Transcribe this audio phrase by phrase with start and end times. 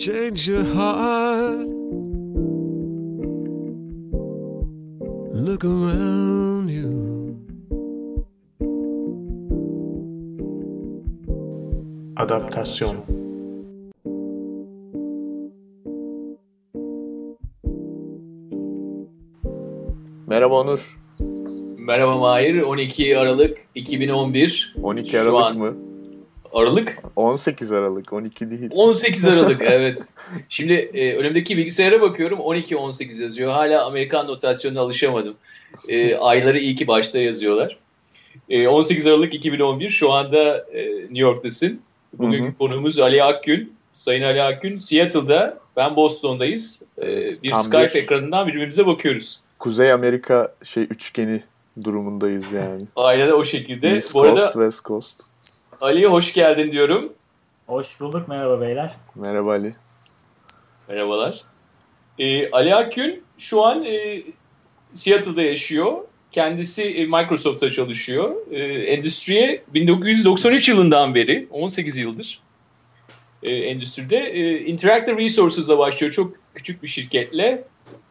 [0.00, 1.68] change your heart.
[5.46, 7.36] Look around you.
[12.16, 12.96] Adaptasyon
[20.26, 20.80] Merhaba Onur.
[21.78, 22.62] Merhaba Mahir.
[22.62, 24.74] 12 Aralık 2011.
[24.82, 25.74] 12 Şu Aralık an- mı?
[26.52, 27.02] Aralık?
[27.20, 28.70] 18 Aralık, 12 değil.
[28.70, 30.02] 18 Aralık evet.
[30.48, 33.52] Şimdi e, önümdeki bilgisayara bakıyorum 12-18 yazıyor.
[33.52, 35.34] Hala Amerikan notasyonuna alışamadım.
[35.88, 37.78] E, ayları iyi ki başta yazıyorlar.
[38.48, 41.80] E, 18 Aralık 2011 şu anda e, New York'tasın.
[42.12, 42.58] Bugünkü Hı hı.
[42.58, 43.72] konuğumuz Ali Akgün.
[43.94, 46.82] Sayın Ali Akgün Seattle'da, ben Boston'dayız.
[47.02, 47.06] E,
[47.42, 49.40] bir Tam Skype bir- ekranından birbirimize bakıyoruz.
[49.58, 51.42] Kuzey Amerika şey üçgeni
[51.84, 52.82] durumundayız yani.
[52.96, 53.88] Aynen o şekilde.
[53.88, 55.20] East Bu arada Coast, West Coast.
[55.80, 57.12] Ali'ye hoş geldin diyorum.
[57.66, 58.28] Hoş bulduk.
[58.28, 58.94] Merhaba beyler.
[59.14, 59.74] Merhaba Ali.
[60.88, 61.40] Merhabalar.
[62.18, 64.22] Ee, Ali Akgün şu an e,
[64.94, 65.98] Seattle'da yaşıyor.
[66.32, 68.34] Kendisi e, Microsoft'ta çalışıyor.
[68.50, 72.40] E, endüstriye 1993 yılından beri, 18 yıldır
[73.42, 74.16] e, endüstride.
[74.16, 76.12] E, Interactive Resources'la başlıyor.
[76.12, 77.64] Çok küçük bir şirketle.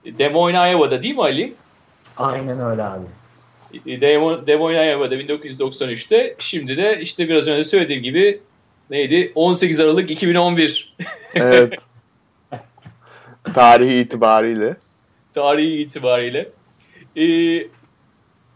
[0.05, 1.53] E, Des Moines, Iowa'da değil mi Ali?
[2.17, 3.05] Aynen öyle abi.
[3.87, 4.17] E, Des
[4.57, 6.35] Moines, Iowa'da 1993'te.
[6.39, 8.39] Şimdi de işte biraz önce söylediğim gibi
[8.89, 9.31] neydi?
[9.35, 10.95] 18 Aralık 2011
[11.35, 11.73] Evet.
[13.53, 14.77] Tarihi itibariyle.
[15.33, 16.49] tarihi itibariyle.
[17.15, 17.67] Ee,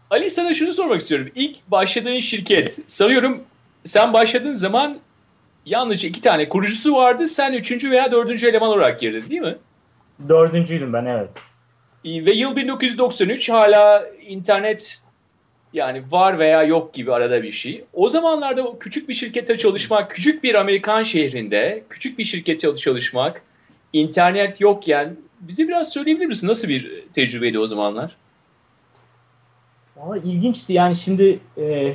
[0.10, 1.30] Ali sana şunu sormak istiyorum.
[1.36, 3.44] İlk başladığın şirket, sanıyorum
[3.86, 5.00] sen başladığın zaman
[5.66, 7.28] yalnızca iki tane kurucusu vardı.
[7.28, 9.56] Sen üçüncü veya dördüncü eleman olarak girdin değil mi?
[10.30, 11.30] Dördüncüydüm ben evet.
[12.06, 15.03] Ee, Ve yıl 1993 hala internet
[15.74, 17.84] yani var veya yok gibi arada bir şey.
[17.94, 23.42] O zamanlarda küçük bir şirkette çalışmak, küçük bir Amerikan şehrinde küçük bir şirkette çalışmak,
[23.94, 26.48] internet yokken bize biraz söyleyebilir misin?
[26.48, 28.16] Nasıl bir tecrübeydi o zamanlar?
[29.98, 31.94] Valla ilginçti yani şimdi e,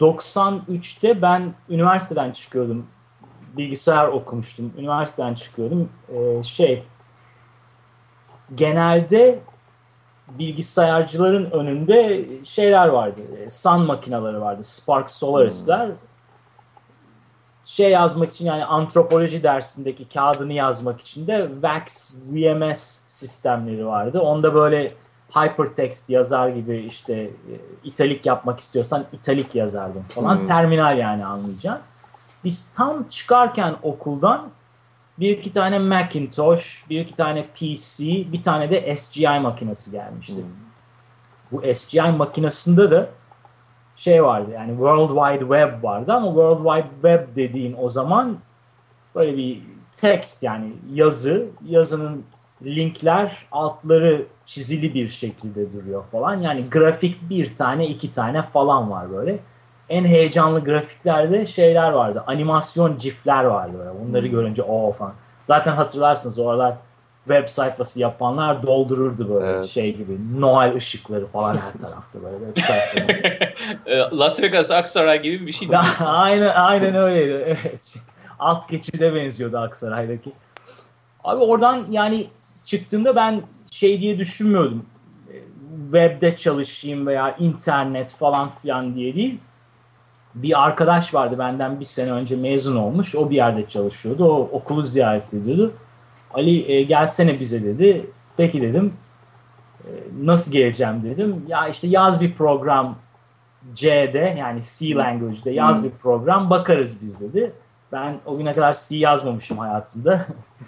[0.00, 2.86] 93'te ben üniversiteden çıkıyordum.
[3.56, 4.72] Bilgisayar okumuştum.
[4.78, 5.88] Üniversiteden çıkıyordum.
[6.08, 6.82] E, şey
[8.54, 9.38] genelde
[10.28, 13.20] bilgisayarcıların önünde şeyler vardı.
[13.46, 14.64] E, Sun makineleri vardı.
[14.64, 15.90] Spark Solaris'ler.
[17.64, 24.20] Şey yazmak için yani antropoloji dersindeki kağıdını yazmak için de VAX VMS sistemleri vardı.
[24.20, 24.92] Onda böyle
[25.30, 27.30] hypertext yazar gibi işte e,
[27.84, 30.36] italik yapmak istiyorsan italik yazardım falan.
[30.36, 30.44] Hmm.
[30.44, 31.78] Terminal yani anlayacağım.
[32.44, 34.48] Biz tam çıkarken okuldan
[35.18, 40.34] bir iki tane Macintosh, bir iki tane PC, bir tane de SGI makinesi gelmişti.
[40.34, 40.42] Hmm.
[41.52, 43.10] Bu SGI makinesinde de
[43.96, 48.38] şey vardı yani World Wide Web vardı ama World Wide Web dediğin o zaman
[49.14, 49.62] böyle bir
[49.92, 52.24] text yani yazı, yazının
[52.64, 56.34] linkler altları çizili bir şekilde duruyor falan.
[56.40, 59.38] Yani grafik bir tane iki tane falan var böyle.
[59.88, 62.24] En heyecanlı grafiklerde şeyler vardı.
[62.26, 63.90] Animasyon cifler vardı böyle.
[64.08, 65.12] Bunları görünce o falan.
[65.44, 66.74] Zaten hatırlarsınız oralar
[67.24, 69.68] web sayfası yapanlar doldururdu böyle Evet.
[69.68, 70.18] şey gibi.
[70.40, 73.36] Noel ışıkları falan her tarafta böyle web sayfaları.
[73.86, 75.68] Ee, Las Vegas Aksaray gibi bir şey
[76.04, 77.32] aynen aynen öyleydi.
[77.64, 77.94] Evet.
[78.38, 80.32] Alt geçide benziyordu Aksaray'daki.
[81.24, 82.26] Abi oradan yani
[82.64, 84.86] çıktığımda ben şey diye düşünmüyordum.
[85.32, 85.34] E,
[85.84, 89.38] Webde çalışayım veya internet falan filan diye değil.
[90.36, 93.14] Bir arkadaş vardı benden bir sene önce mezun olmuş.
[93.14, 94.24] O bir yerde çalışıyordu.
[94.24, 95.72] O okulu ziyaret ediyordu.
[96.34, 98.06] Ali e, gelsene bize dedi.
[98.36, 98.92] Peki dedim.
[99.84, 99.90] E,
[100.22, 101.44] nasıl geleceğim dedim.
[101.48, 102.96] Ya işte yaz bir program
[103.74, 107.52] C'de yani C language'de yaz bir program bakarız biz dedi.
[107.92, 110.26] Ben o güne kadar C yazmamışım hayatımda.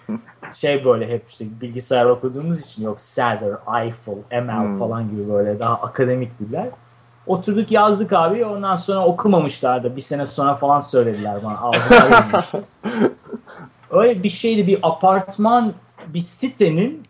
[0.56, 5.74] şey böyle hep işte bilgisayar okuduğumuz için yok Sather, Eiffel, ML falan gibi böyle daha
[5.74, 6.68] akademik diller.
[7.28, 11.70] Oturduk yazdık abi ondan sonra okumamışlar da bir sene sonra falan söylediler bana.
[13.90, 15.72] Öyle bir şeydi bir apartman
[16.06, 17.02] bir sitenin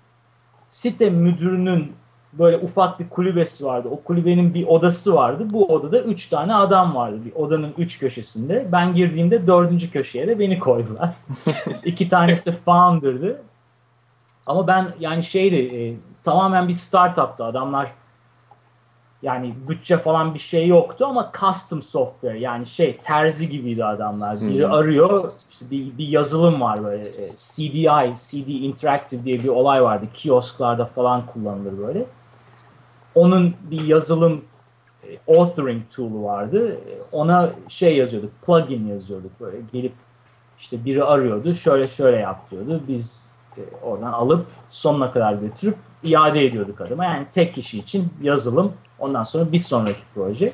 [0.68, 1.92] site müdürünün
[2.32, 3.88] böyle ufak bir kulübesi vardı.
[3.90, 5.46] O kulübenin bir odası vardı.
[5.50, 7.16] Bu odada üç tane adam vardı.
[7.24, 8.68] Bir odanın üç köşesinde.
[8.72, 11.10] Ben girdiğimde dördüncü köşeye de beni koydular.
[11.84, 13.42] İki tanesi founder'dı.
[14.46, 15.80] Ama ben yani şeydi e,
[16.22, 17.44] tamamen bir startup'tı.
[17.44, 17.92] Adamlar
[19.22, 24.40] yani bütçe falan bir şey yoktu ama custom software yani şey terzi gibiydi adamlar.
[24.40, 29.82] Biri arıyor işte bir, bir yazılım var böyle e, CDI, CD Interactive diye bir olay
[29.82, 30.06] vardı.
[30.14, 32.04] Kiosklarda falan kullanılır böyle.
[33.14, 34.44] Onun bir yazılım
[35.08, 36.72] e, authoring tool'u vardı.
[36.72, 39.92] E, Ona şey yazıyorduk, plugin yazıyorduk böyle gelip
[40.58, 42.80] işte biri arıyordu şöyle şöyle yap diyordu.
[42.88, 43.28] Biz
[43.82, 47.04] oradan alıp sonuna kadar götürüp iade ediyorduk adama.
[47.04, 50.52] Yani tek kişi için yazılım ondan sonra bir sonraki proje.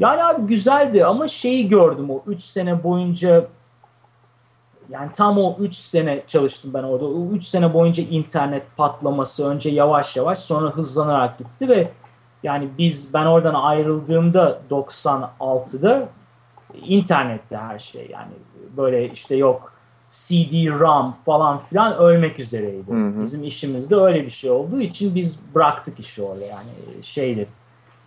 [0.00, 3.46] Yani abi güzeldi ama şeyi gördüm o 3 sene boyunca
[4.88, 7.04] yani tam o 3 sene çalıştım ben orada.
[7.04, 11.90] O 3 sene boyunca internet patlaması önce yavaş yavaş sonra hızlanarak gitti ve
[12.42, 16.08] yani biz ben oradan ayrıldığımda 96'da
[16.82, 18.32] internette her şey yani
[18.76, 19.77] böyle işte yok
[20.10, 22.92] CD-ROM falan filan ölmek üzereydi.
[22.92, 23.20] Hı hı.
[23.20, 26.70] Bizim işimizde öyle bir şey olduğu için biz bıraktık işi orada yani
[27.02, 27.48] şeydi.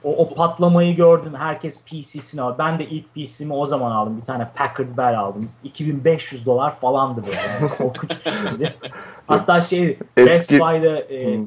[0.04, 1.34] O, o patlamayı gördüm.
[1.38, 2.56] Herkes PC'sini aldı.
[2.60, 4.18] Ben de ilk PC'mi o zaman aldım.
[4.22, 5.50] Bir tane Packard Bell aldım.
[5.64, 7.38] 2500 dolar falandı böyle.
[7.38, 8.74] Yani korkunç bir şeydi.
[9.28, 11.40] Hatta şey Best Eski- Buy'da e,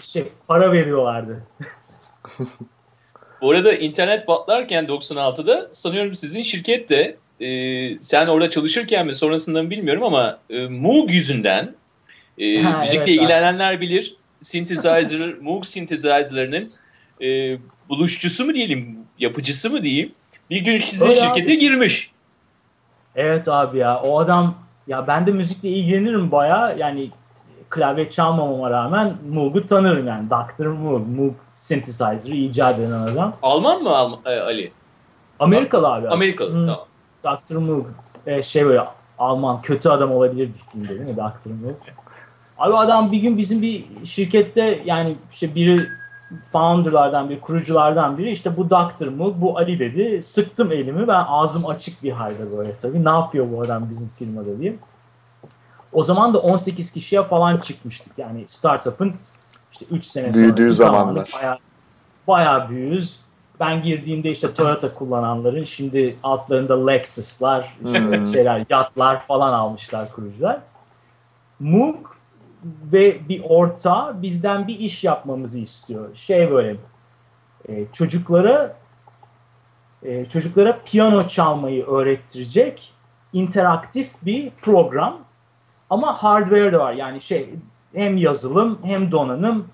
[0.00, 1.42] şey, para veriyorlardı.
[3.42, 7.48] Bu arada internet patlarken 96'da sanıyorum sizin şirket de e,
[8.02, 11.74] sen orada çalışırken mi sonrasında mı bilmiyorum ama e, Moog yüzünden
[12.38, 16.70] e, Ha, müzikle evet, ilgilenenler bilir synthesizer, Moog synthesizer'larının
[17.22, 20.12] e, buluşçusu mu diyelim, yapıcısı mı diyeyim
[20.50, 21.58] bir gün sizin Öyle şirkete abi.
[21.58, 22.10] girmiş.
[23.16, 24.54] Evet abi ya o adam
[24.86, 27.10] ya ben de müzikle ilgilenirim baya yani
[27.70, 30.66] klavye çalmamama rağmen Moog'u tanırım yani Dr.
[30.66, 33.36] Moog, Moog synthesizer'ı icat eden adam.
[33.42, 34.72] Alman mı Alm- e, Ali?
[35.38, 36.08] Amerikalı abi.
[36.08, 36.52] Amerikalı.
[36.52, 36.66] Hmm.
[36.66, 36.86] Tamam.
[37.26, 37.56] Dr.
[37.56, 37.86] Moog
[38.26, 38.82] e, şey böyle
[39.18, 41.50] Alman kötü adam olabilir bir film değil mi Dr.
[41.50, 41.76] Moog?
[42.58, 45.88] Abi adam bir gün bizim bir şirkette yani işte biri
[46.52, 49.06] founderlardan biri, kuruculardan biri işte bu Dr.
[49.06, 50.22] Moog, bu Ali dedi.
[50.22, 53.04] Sıktım elimi ben ağzım açık bir halde böyle tabii.
[53.04, 54.76] Ne yapıyor bu adam bizim firmada diye.
[55.92, 58.18] O zaman da 18 kişiye falan çıkmıştık.
[58.18, 59.14] Yani startup'ın
[59.72, 61.30] işte 3 sene sonra Büyüdüğü zamanlar.
[61.34, 61.58] Bayağı,
[62.28, 63.20] bayağı büyüğüz.
[63.60, 68.26] Ben girdiğimde işte Toyota kullananların şimdi altlarında Lexus'lar, işte Hmm.
[68.26, 70.58] şeyler, yatlar falan almışlar kurucular.
[71.60, 72.06] Moog
[72.92, 76.14] ve bir ortağı bizden bir iş yapmamızı istiyor.
[76.14, 76.76] Şey böyle
[77.68, 78.76] e, çocuklara
[80.02, 82.92] e, çocuklara piyano çalmayı öğrettirecek
[83.32, 85.18] interaktif bir program.
[85.90, 86.92] Ama hardware de var.
[86.92, 87.50] Yani şey
[87.94, 89.68] hem yazılım hem donanım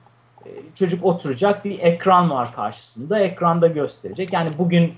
[0.74, 3.18] çocuk oturacak bir ekran var karşısında.
[3.20, 4.32] Ekranda gösterecek.
[4.32, 4.94] Yani bugün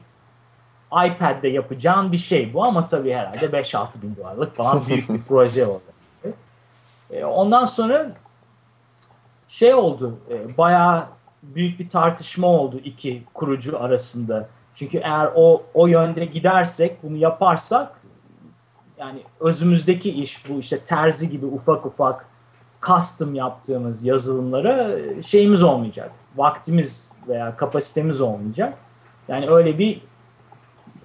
[1.06, 5.66] iPad'de yapacağın bir şey bu ama tabii herhalde 5-6 bin dolarlık falan büyük bir proje
[5.66, 5.82] oldu.
[7.10, 8.12] E, ondan sonra
[9.48, 11.06] şey oldu, e, bayağı
[11.42, 14.48] büyük bir tartışma oldu iki kurucu arasında.
[14.74, 18.00] Çünkü eğer o o yönde gidersek, bunu yaparsak
[18.98, 22.26] yani özümüzdeki iş bu işte terzi gibi ufak ufak
[22.86, 26.10] custom yaptığımız yazılımlara e, şeyimiz olmayacak.
[26.36, 28.74] Vaktimiz veya kapasitemiz olmayacak.
[29.28, 30.00] Yani öyle bir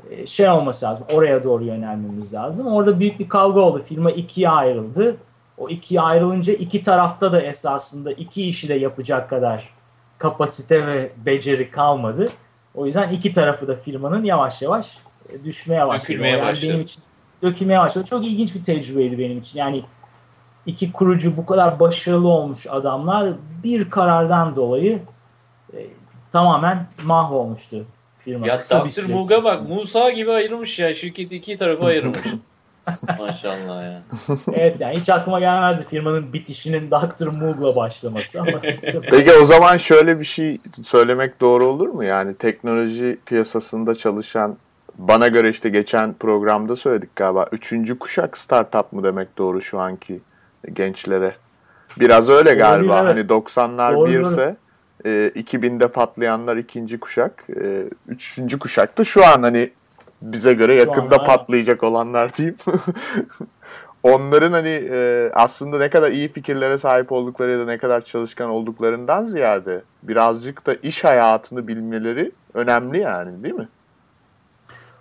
[0.09, 1.05] e, şey olması lazım.
[1.13, 2.67] Oraya doğru yönelmemiz lazım.
[2.67, 3.83] Orada büyük bir kavga oldu.
[3.87, 5.17] Firma ikiye ayrıldı.
[5.57, 9.69] O ikiye ayrılınca iki tarafta da esasında iki işi de yapacak kadar
[10.17, 12.29] kapasite ve beceri kalmadı.
[12.75, 14.97] O yüzden iki tarafı da firmanın yavaş yavaş
[15.29, 16.03] e, düşmeye başladı.
[16.03, 16.69] Dökülmeye Yani başladı.
[16.69, 17.03] Benim için
[17.43, 18.05] dökülmeye başladı.
[18.05, 19.59] Çok ilginç bir tecrübeydi benim için.
[19.59, 19.83] Yani
[20.65, 24.99] iki kurucu bu kadar başarılı olmuş adamlar bir karardan dolayı
[25.73, 25.80] e,
[26.31, 27.85] tamamen mahvolmuştu
[28.19, 28.47] firma.
[28.47, 29.44] Ya Kısa bir Dr.
[29.44, 29.69] bak.
[29.69, 32.28] Musa gibi ayırmış ya şirketi iki tarafa ayırmış.
[33.19, 34.01] Maşallah ya.
[34.54, 37.28] Evet yani hiç aklıma gelmezdi firmanın bitişinin Dr.
[37.28, 38.59] Moog'la başlaması ama
[39.09, 42.04] Peki o zaman şöyle bir şey söylemek doğru olur mu?
[42.04, 44.57] Yani teknoloji piyasasında çalışan
[44.97, 47.45] bana göre işte geçen programda söyledik galiba.
[47.51, 50.19] Üçüncü kuşak startup mı demek doğru şu anki
[50.73, 51.35] gençlere?
[51.99, 52.99] Biraz öyle galiba.
[52.99, 53.09] evet.
[53.09, 54.56] Hani 90'lar Doğru, birse
[55.06, 57.44] e, 2000'de patlayanlar ikinci kuşak.
[57.61, 59.69] E, üçüncü kuşak da şu an hani
[60.21, 61.25] bize göre yakında an, aynen.
[61.25, 62.57] patlayacak olanlar diyeyim.
[64.04, 68.49] Onların hani e, aslında ne kadar iyi fikirlere sahip oldukları ya da ne kadar çalışkan
[68.49, 73.68] olduklarından ziyade birazcık da iş hayatını bilmeleri önemli yani değil mi?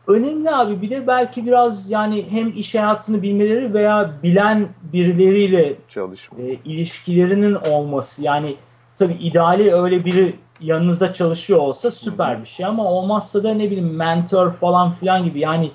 [0.08, 0.82] Önemli abi.
[0.82, 6.38] Bir de belki biraz yani hem iş hayatını bilmeleri veya bilen birileriyle Çalışma.
[6.38, 8.22] e, ilişkilerinin olması.
[8.22, 8.56] Yani
[8.96, 12.66] tabii ideali öyle biri yanınızda çalışıyor olsa süper bir şey.
[12.66, 15.40] Ama olmazsa da ne bileyim mentor falan filan gibi.
[15.40, 15.70] Yani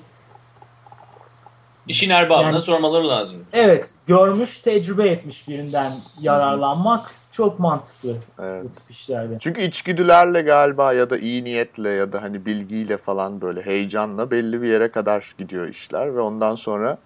[1.88, 3.36] İşin erbabına Yani- sormaları lazım.
[3.52, 3.90] evet.
[4.06, 8.64] Görmüş tecrübe etmiş birinden yararlanmak çok mantıklı Evet.
[8.64, 9.36] bu tip işlerde.
[9.40, 14.62] Çünkü içgüdülerle galiba ya da iyi niyetle ya da hani bilgiyle falan böyle heyecanla belli
[14.62, 16.98] bir yere kadar gidiyor işler ve ondan sonra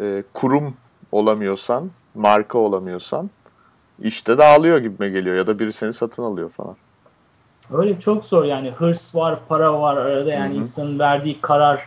[0.00, 0.74] e, kurum
[1.12, 3.30] olamıyorsan, marka olamıyorsan
[4.02, 6.76] işte dağılıyor gibime geliyor ya da biri seni satın alıyor falan.
[7.72, 10.58] Öyle çok zor yani hırs var, para var arada yani Hı hı.
[10.58, 11.86] insanın verdiği karar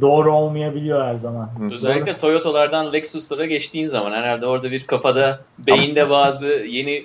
[0.00, 1.50] doğru olmayabiliyor her zaman.
[1.72, 7.04] Özellikle Toyota'lardan Lexus'lara geçtiğin zaman herhalde orada bir kafada, beyinde bazı yeni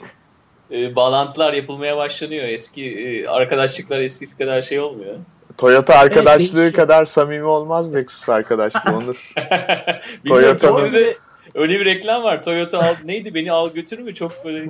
[0.72, 2.44] e, bağlantılar yapılmaya başlanıyor.
[2.48, 5.16] Eski e, arkadaşlıklar eskisi kadar şey olmuyor.
[5.58, 6.72] Toyota arkadaşlığı değişiyor.
[6.74, 9.34] kadar samimi olmaz Lexus arkadaşlığı Onur.
[10.26, 11.16] Bilmiyorum, Toyota'nın-
[11.56, 12.44] öyle bir- reklam var.
[12.44, 14.16] Toyota al, neydi beni al götür mü?
[14.16, 14.70] Çok böyle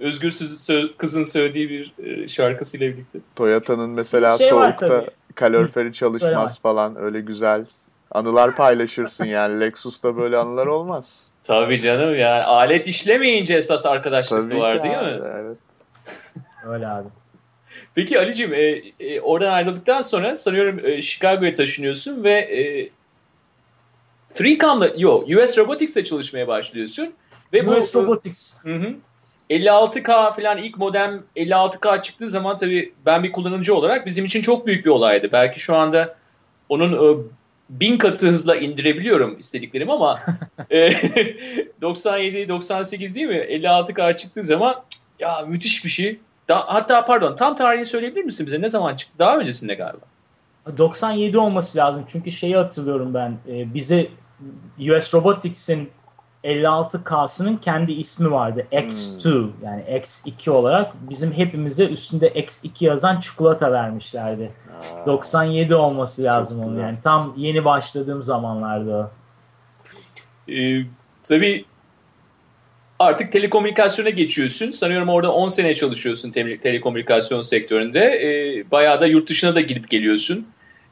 [0.00, 3.18] özgürsüz sö- kızın söylediği bir e, şarkısıyla birlikte.
[3.36, 5.04] Toyota'nın mesela Şey soğukta.
[5.34, 7.64] Kaloriferi çalışmaz falan öyle güzel
[8.10, 11.26] anılar paylaşırsın yani Lexus'ta böyle anılar olmaz.
[11.44, 15.26] Tabii canım yani alet işlemeyince esas arkadaşlık Tabii var değil abi, mi?
[15.40, 15.58] Evet.
[16.66, 17.08] Öyle abi.
[17.94, 22.90] Peki Ali'cim e, e, oradan ayrıldıktan sonra sanıyorum e, Chicago'ya taşınıyorsun ve e,
[24.34, 27.14] 3Com'la, yok US Robotics'le çalışmaya başlıyorsun.
[27.52, 28.54] Ve bu US Robotics.
[28.62, 28.94] Hı hı.
[29.52, 34.66] 56K falan ilk modem 56K çıktığı zaman tabii ben bir kullanıcı olarak bizim için çok
[34.66, 35.28] büyük bir olaydı.
[35.32, 36.14] Belki şu anda
[36.68, 37.22] onun e,
[37.70, 40.20] bin katı hızla indirebiliyorum istediklerim ama
[40.70, 40.88] e,
[41.82, 43.34] 97-98 değil mi?
[43.34, 44.82] 56K çıktığı zaman
[45.18, 46.18] ya müthiş bir şey.
[46.48, 48.60] Da, hatta pardon tam tarihini söyleyebilir misin bize?
[48.60, 49.14] Ne zaman çıktı?
[49.18, 50.06] Daha öncesinde galiba.
[50.78, 52.04] 97 olması lazım.
[52.08, 53.36] Çünkü şeyi hatırlıyorum ben.
[53.48, 54.06] E, bize
[54.78, 55.90] US Robotics'in
[56.44, 58.66] 56K'sının kendi ismi vardı.
[58.72, 64.50] X2 yani X2 olarak bizim hepimize üstünde X2 yazan çikolata vermişlerdi.
[65.06, 66.98] 97 olması lazım onun yani.
[67.04, 69.10] Tam yeni başladığım zamanlarda o.
[70.52, 70.82] Ee,
[71.24, 71.64] tabii
[72.98, 74.70] artık telekomünikasyona geçiyorsun.
[74.70, 78.00] Sanıyorum orada 10 sene çalışıyorsun tele- telekomünikasyon sektöründe.
[78.00, 80.46] Ee, bayağı da yurt dışına da gidip geliyorsun.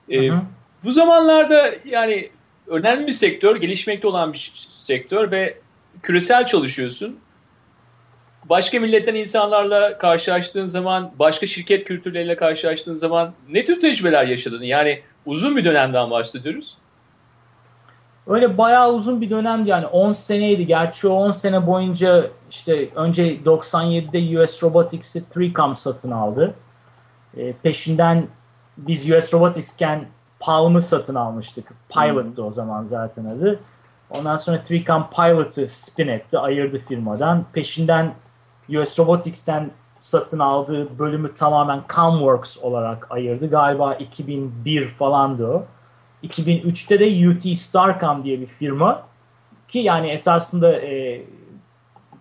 [0.08, 0.40] Ee, Hı hı.
[0.84, 2.30] bu zamanlarda yani
[2.70, 5.58] önemli bir sektör, gelişmekte olan bir sektör ve
[6.02, 7.18] küresel çalışıyorsun.
[8.44, 14.62] Başka milletten insanlarla karşılaştığın zaman, başka şirket kültürleriyle karşılaştığın zaman ne tür tecrübeler yaşadın?
[14.62, 16.76] Yani uzun bir dönemden bahsediyoruz.
[18.26, 20.66] Öyle bayağı uzun bir dönemdi yani 10 seneydi.
[20.66, 26.54] Gerçi o 10 sene boyunca işte önce 97'de US Robotics'i 3Com satın aldı.
[27.36, 28.26] E, peşinden
[28.76, 30.06] biz US Robotics'ken
[30.40, 31.72] Palm'ı satın almıştık.
[31.88, 33.60] Pilot'tı o zaman zaten adı.
[34.10, 37.44] Ondan sonra 3Com Pilot'ı spin etti, ayırdı firmadan.
[37.52, 38.14] Peşinden
[38.68, 39.70] US Robotics'ten
[40.00, 43.50] satın aldığı bölümü tamamen Comworks olarak ayırdı.
[43.50, 45.64] Galiba 2001 falandı o.
[46.24, 49.02] 2003'te de UT Starcom diye bir firma
[49.68, 51.22] ki yani esasında e,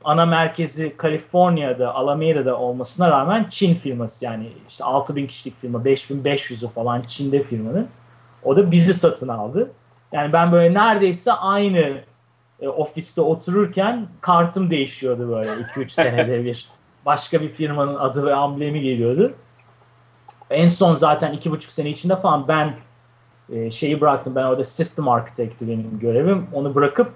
[0.03, 7.01] ana merkezi Kaliforniya'da, Alameida'da olmasına rağmen Çin firması yani işte 6000 kişilik firma, 5500'ü falan
[7.01, 7.88] Çin'de firmanın.
[8.43, 9.72] O da bizi satın aldı.
[10.12, 12.01] Yani ben böyle neredeyse aynı
[12.62, 16.67] e, ofiste otururken kartım değişiyordu böyle 2-3 senede bir.
[17.05, 19.34] Başka bir firmanın adı ve amblemi geliyordu.
[20.50, 22.74] En son zaten 2,5 sene içinde falan ben
[23.50, 24.36] e, şeyi bıraktım.
[24.36, 26.48] Ben orada System Architect'ti benim görevim.
[26.53, 27.12] Onu bırakıp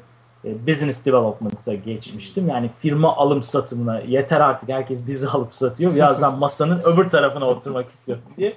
[0.45, 2.47] e, Business Development'a geçmiştim.
[2.47, 5.95] Yani firma alım satımına yeter artık herkes bizi alıp satıyor.
[5.95, 8.53] Biraz ben masanın öbür tarafına oturmak istiyorum diye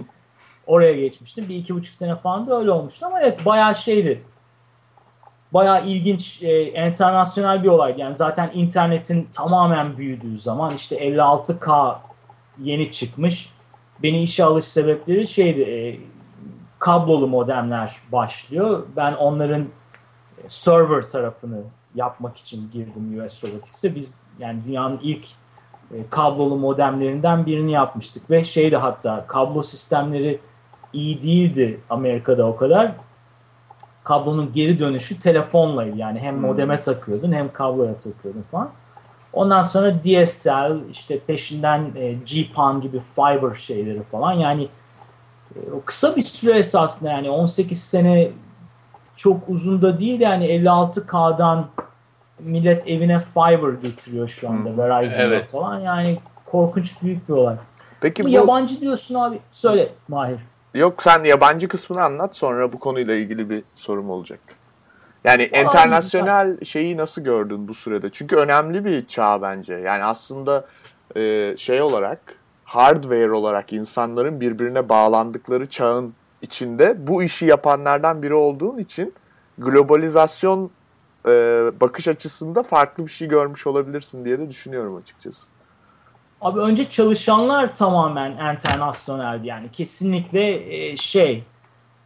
[0.67, 1.49] oraya geçmiştim.
[1.49, 4.23] Bir iki buçuk sene falan da öyle olmuştu ama evet bayağı şeydi.
[5.53, 7.95] Bayağı ilginç, e, internasyonel bir olay.
[7.99, 11.97] Yani zaten internetin tamamen büyüdüğü zaman işte 56K
[12.63, 13.51] yeni çıkmış.
[14.03, 15.99] Beni işe alış sebepleri şeydi, e,
[16.79, 18.87] kablolu modemler başlıyor.
[18.97, 21.63] Ben onların e, server tarafını
[21.95, 23.95] yapmak için girdim US Robotics'e.
[23.95, 25.27] Biz yani dünyanın ilk
[25.95, 30.41] e, kablolu modemlerinden birini yapmıştık ve şeydi hatta kablo sistemleri
[30.93, 32.93] iyi değildi Amerika'da o kadar.
[34.05, 35.97] Kablonun geri dönüşü telefonlaydı.
[35.97, 38.71] Yani hem modeme takıyordun hem kabloya takıyordun falan.
[39.33, 44.69] Ondan sonra DSL işte peşinden e, GPON gibi fiber şeyleri falan yani
[45.57, 48.31] e, o kısa bir süre esasında yani 18 sene
[49.16, 51.66] çok uzun da değil yani 56K'dan
[52.38, 54.78] millet evine fiber getiriyor şu anda Hı.
[54.78, 55.50] Verizon'da Evet.
[55.50, 57.57] falan yani korkunç büyük bir olay.
[58.00, 59.38] Peki Ama bu yabancı diyorsun abi.
[59.52, 60.38] Söyle Mahir.
[60.78, 64.38] Yok sen yabancı kısmını anlat sonra bu konuyla ilgili bir sorum olacak.
[65.25, 68.11] Yani internasyonel şeyi nasıl gördün bu sürede?
[68.11, 69.75] Çünkü önemli bir çağ bence.
[69.75, 70.66] Yani aslında
[71.16, 72.21] e, şey olarak
[72.64, 79.14] hardware olarak insanların birbirine bağlandıkları çağın içinde bu işi yapanlardan biri olduğun için
[79.59, 80.71] globalizasyon
[81.28, 81.30] e,
[81.80, 85.56] bakış açısında farklı bir şey görmüş olabilirsin diye de düşünüyorum açıkçası.
[86.40, 91.43] Abi önce çalışanlar tamamen internasyoneldi yani kesinlikle e, şey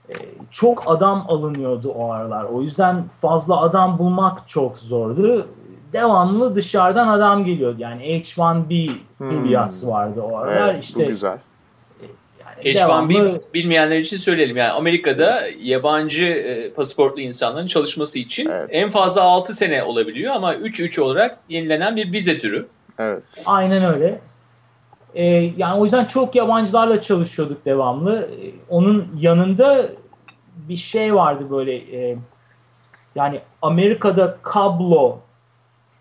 [0.09, 0.15] e,
[0.51, 2.45] çok adam alınıyordu o aralar.
[2.45, 5.49] O yüzden fazla adam bulmak çok zordu.
[5.93, 7.77] Devamlı dışarıdan adam geliyordu.
[7.79, 9.31] Yani H1B Hmm.
[9.43, 10.65] furyası vardı o aralar.
[10.69, 11.39] Evet, bu işte güzel.
[12.41, 14.57] Yani H1B devamlı- bilmeyenler için söyleyelim.
[14.57, 18.67] Yani Amerika'da yabancı e, pasaportlu insanların çalışması için Evet.
[18.71, 22.67] en fazla 6 sene olabiliyor ama 3-3 olarak yenilenen bir vize türü.
[23.01, 23.23] Evet.
[23.47, 24.21] Aynen öyle.
[25.15, 25.25] Ee,
[25.57, 28.23] yani o yüzden çok yabancılarla çalışıyorduk devamlı.
[28.23, 29.87] Ee, onun yanında
[30.69, 32.17] bir şey vardı böyle e,
[33.15, 35.19] yani Amerika'da kablo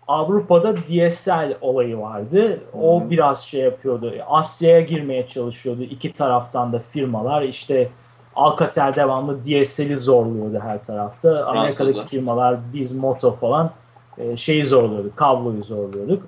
[0.08, 2.60] Avrupa'da DSL olayı vardı.
[2.80, 3.10] O hı.
[3.10, 4.14] biraz şey yapıyordu.
[4.28, 7.42] Asya'ya girmeye çalışıyordu iki taraftan da firmalar.
[7.42, 7.88] İşte
[8.36, 11.46] Alcatel devamlı DSL'i zorluyordu her tarafta.
[11.46, 13.70] Amerika'daki firmalar biz Moto falan
[14.18, 15.16] e, şeyi zorluyorduk.
[15.16, 16.22] Kabloyu zorluyorduk.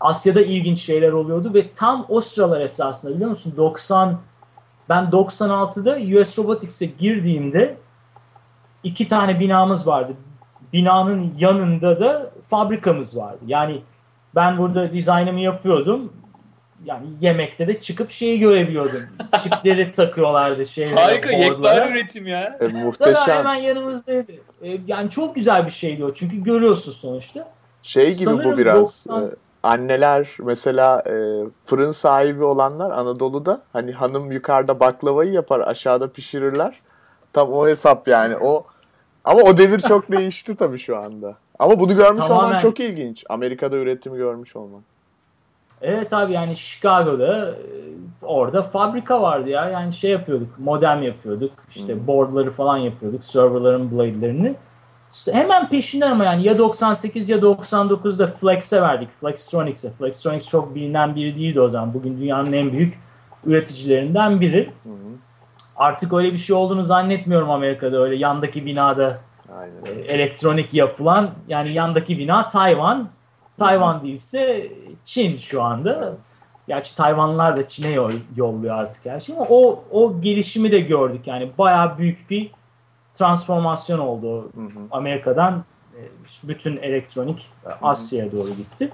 [0.00, 4.20] Asya'da ilginç şeyler oluyordu ve tam o sıralar esasında biliyor musun 90
[4.88, 7.76] ben 96'da US Robotics'e girdiğimde
[8.82, 10.12] iki tane binamız vardı.
[10.72, 13.38] Binanın yanında da fabrikamız vardı.
[13.46, 13.82] Yani
[14.34, 16.12] ben burada dizaynımı yapıyordum.
[16.84, 19.02] Yani yemekte de çıkıp şeyi görebiliyordum.
[19.42, 22.58] Çipleri takıyorlardı şeylere, Harika, yekpare üretim ya.
[22.60, 23.36] E, muhteşem.
[23.38, 24.32] hemen yanımızdaydı.
[24.62, 26.14] E, yani çok güzel bir şeydi o.
[26.14, 27.48] Çünkü görüyorsun sonuçta.
[27.82, 28.76] Şey gibi Sanırım bu biraz.
[28.76, 29.26] 90 e,
[29.62, 31.12] anneler mesela e,
[31.64, 36.80] fırın sahibi olanlar Anadolu'da hani hanım yukarıda baklavayı yapar aşağıda pişirirler.
[37.32, 38.64] Tam o hesap yani o
[39.24, 41.34] ama o devir çok değişti tabii şu anda.
[41.58, 42.56] Ama bunu görmüş olman Tamamen.
[42.58, 43.24] çok ilginç.
[43.28, 44.80] Amerika'da üretimi görmüş olman.
[45.82, 47.54] Evet abi yani Chicago'da e,
[48.22, 49.68] orada fabrika vardı ya.
[49.68, 51.50] Yani şey yapıyorduk, modem yapıyorduk.
[51.70, 52.06] işte Hmm.
[52.06, 53.24] boardları falan yapıyorduk.
[53.24, 54.54] Serverların blade'lerini.
[55.32, 59.08] Hemen peşinden ama yani ya 98 ya 99'da Flex'e verdik.
[59.20, 59.90] Flextronics'e.
[59.90, 61.94] Flextronics çok bilinen biri değildi o zaman.
[61.94, 62.98] Bugün dünyanın en büyük
[63.46, 64.70] üreticilerinden biri.
[64.82, 64.94] Hı hı.
[65.76, 68.02] Artık öyle bir şey olduğunu zannetmiyorum Amerika'da.
[68.02, 69.18] Öyle yandaki binada
[69.60, 69.98] Aynen.
[69.98, 73.08] e, elektronik yapılan yani yandaki bina Tayvan.
[73.58, 74.66] Tayvan değilse
[75.04, 76.12] Çin şu anda.
[76.68, 81.26] Gerçi Tayvanlılar da Çin'e yol- yolluyor artık her şeyi ama o, o gelişimi de gördük.
[81.26, 82.50] Yani bayağı büyük bir
[83.20, 84.80] transformasyon oldu Hı hı.
[84.90, 86.00] Amerika'dan e,
[86.42, 88.90] bütün elektronik e, Asya'ya doğru gitti.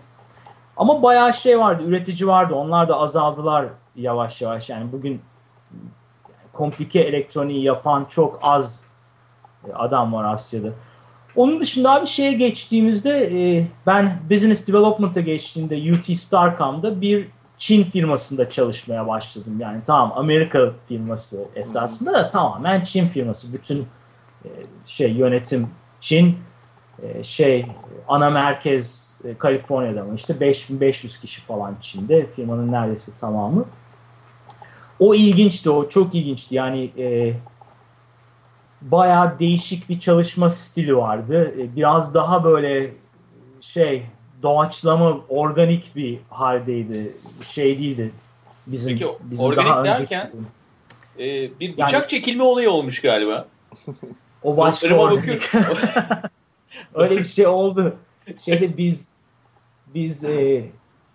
[0.76, 2.54] Ama bayağı şey vardı, üretici vardı.
[2.54, 4.68] Onlar da azaldılar yavaş yavaş.
[4.68, 5.20] Yani bugün
[6.52, 8.82] komplike elektroniği yapan çok az
[9.68, 10.68] e, adam var Asya'da.
[11.36, 19.06] Onun dışında abi şeye geçtiğimizde ben Business Development'a geçtiğimde UT Starcom'da bir Çin firmasında çalışmaya
[19.06, 19.56] başladım.
[19.58, 23.52] Yani tamam Amerika firması esasında da tamamen Çin firması.
[23.52, 23.86] Bütün
[24.86, 25.68] şey yönetim
[26.00, 26.38] Çin
[27.02, 27.66] e, şey
[28.08, 33.64] ana merkez e, Kaliforniya'da ama işte 5500 kişi falan Çin'de firmanın neredeyse tamamı.
[34.98, 37.32] O ilginçti o çok ilginçti yani e,
[38.82, 41.54] bayağı değişik bir çalışma stili vardı.
[41.58, 42.90] E, biraz daha böyle
[43.60, 44.02] şey
[44.42, 47.12] doğaçlama organik bir haldeydi.
[47.50, 48.10] Şey değildi.
[48.66, 50.30] Bizim Peki, bizim organik daha önceki derken?
[51.18, 51.22] Ee,
[51.60, 53.46] bir Yani- bıçak çekilme olayı olmuş galiba.
[54.46, 55.52] o başka organik.
[56.94, 57.96] Öyle bir şey oldu.
[58.44, 59.10] Şeyde biz
[59.94, 60.64] biz e,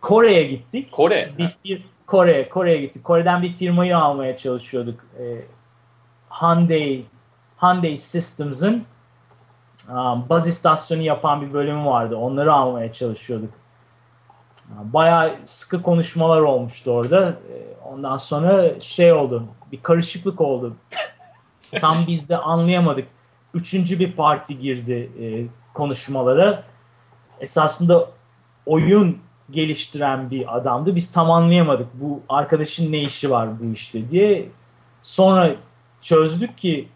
[0.01, 0.91] Kore'ye gittik.
[0.91, 1.29] Kore.
[1.37, 3.03] Bir fir Kore Kore'ye gittik.
[3.03, 4.99] Kore'den bir firmayı almaya çalışıyorduk.
[5.19, 5.23] E,
[6.29, 7.05] Hyundai
[7.61, 8.85] Hyundai Systems'ın
[9.89, 12.15] um, baz istasyonu yapan bir bölümü vardı.
[12.15, 13.53] Onları almaya çalışıyorduk.
[14.69, 17.29] Bayağı sıkı konuşmalar olmuştu orada.
[17.29, 19.47] E, Ondan sonra şey oldu.
[19.71, 20.75] Bir karışıklık oldu.
[21.79, 23.07] Tam biz de anlayamadık.
[23.53, 25.25] Üçüncü bir parti girdi e,
[25.73, 26.63] konuşmalara.
[27.39, 28.09] Esasında
[28.65, 29.17] oyun
[29.51, 30.95] geliştiren bir adamdı.
[30.95, 34.49] Biz tam anlayamadık bu arkadaşın ne işi var bu işte diye.
[35.03, 35.51] Sonra
[36.01, 36.87] çözdük ki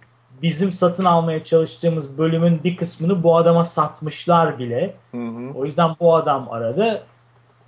[0.41, 4.95] bizim satın almaya çalıştığımız bölümün bir kısmını bu adama satmışlar bile.
[5.11, 5.53] Hı hı.
[5.55, 7.03] O yüzden bu adam aradı.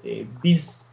[0.05, 0.85] Ee, biz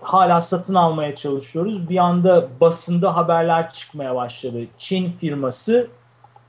[0.00, 1.88] hala satın almaya çalışıyoruz.
[1.88, 4.66] Bir anda basında haberler çıkmaya başladı.
[4.78, 5.88] Çin firması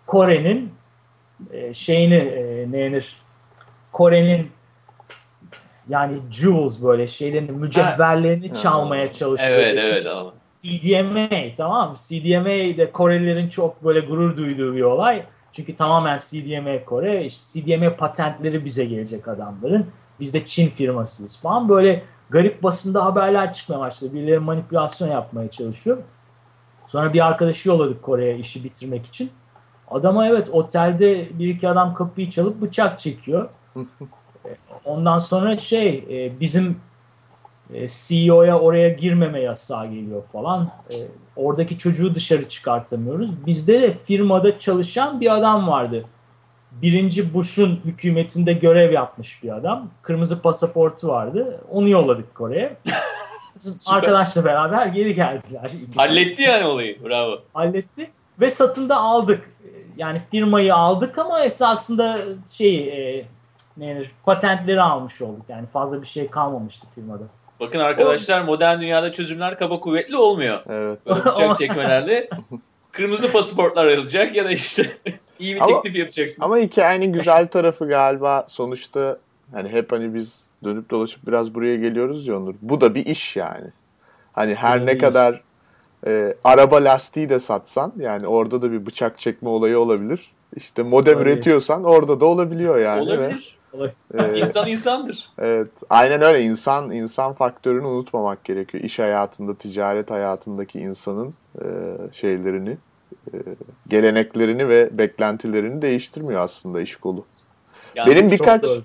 [0.08, 0.74] Kore'nin
[1.52, 3.16] e, şeyini e, ne denir?
[3.92, 4.52] Kore'nin
[5.90, 8.54] yani jewels böyle şeylerini mücevherlerini Ha.
[8.56, 9.58] çalmaya çalışıyor.
[9.58, 10.32] Evet, Çünkü evet, ama.
[10.58, 11.96] CDMA tamam?
[12.08, 15.24] CDMA de Korelilerin çok böyle gurur duyduğu bir olay.
[15.52, 17.26] Çünkü tamamen CDMA Kore.
[17.26, 19.88] İşte CDMA patentleri bize gelecek adamların.
[20.20, 21.70] Biz de Çin firmasıyız falan.
[21.70, 24.14] Böyle garip basında haberler çıkmaya başladı.
[24.14, 25.98] Birileri manipülasyon yapmaya çalışıyor.
[26.88, 29.32] Sonra bir arkadaşı yolladık Kore'ye işi bitirmek için.
[29.96, 33.50] Adama evet otelde bir iki adam kapıyı çalıp bıçak çekiyor.
[34.86, 36.78] Ondan sonra şey e, bizim
[37.74, 40.72] e, CEO'ya oraya girmeme yasağı geliyor falan.
[40.90, 40.96] E,
[41.36, 43.46] oradaki çocuğu dışarı çıkartamıyoruz.
[43.46, 46.04] Bizde de firmada çalışan bir adam vardı.
[46.72, 49.90] Birinci Bush'un hükümetinde görev yapmış bir adam.
[50.02, 51.62] Kırmızı pasaportu vardı.
[51.72, 52.78] Onu yolladık Kore'ye.
[53.88, 55.72] Arkadaşla beraber geri geldiler.
[55.84, 55.96] İkisi.
[56.00, 57.04] Halletti yani olayı.
[57.04, 57.40] Bravo.
[57.54, 59.55] halletti ve satında aldık.
[59.98, 62.20] Yani firmayı aldık ama esasında
[62.54, 63.26] şey e,
[63.78, 65.46] ne denir, patentleri almış olduk.
[65.50, 67.24] Yani fazla bir şey kalmamıştı firmada.
[67.60, 70.60] Bakın arkadaşlar modern dünyada çözümler kaba kuvvetli olmuyor.
[70.70, 71.00] Evet.
[71.06, 72.30] Böyle bıçak çekmelerde
[72.92, 74.98] kırmızı pasaportlar ayrılacak ya da işte
[75.40, 76.44] iyi bir Ama- teklif yapacaksın.
[76.44, 79.18] Ama hikayenin güzel tarafı galiba sonuçta
[79.54, 82.56] hani hep hani biz dönüp dolaşıp biraz buraya geliyoruz ya Onur.
[82.62, 83.68] Bu da bir iş yani.
[84.34, 85.42] Hani her ne kadar
[86.08, 90.32] e, araba lastiği de satsan yani orada da bir bıçak çekme olayı olabilir.
[90.56, 91.34] İşte modem Olabilir.
[91.34, 93.02] üretiyorsan orada da olabiliyor yani.
[93.02, 93.58] Olabilir.
[93.74, 95.30] Ve, e, İnsan insandır.
[95.40, 96.42] Evet, aynen öyle.
[96.42, 98.84] İnsan insan faktörünü unutmamak gerekiyor.
[98.84, 101.66] İş hayatında, ticaret hayatındaki insanın e,
[102.12, 102.78] şeylerini,
[103.34, 103.38] e,
[103.88, 107.26] geleneklerini ve beklentilerini değiştirmiyor aslında iş kolu.
[107.96, 108.82] Yani Benim birkaç doğru.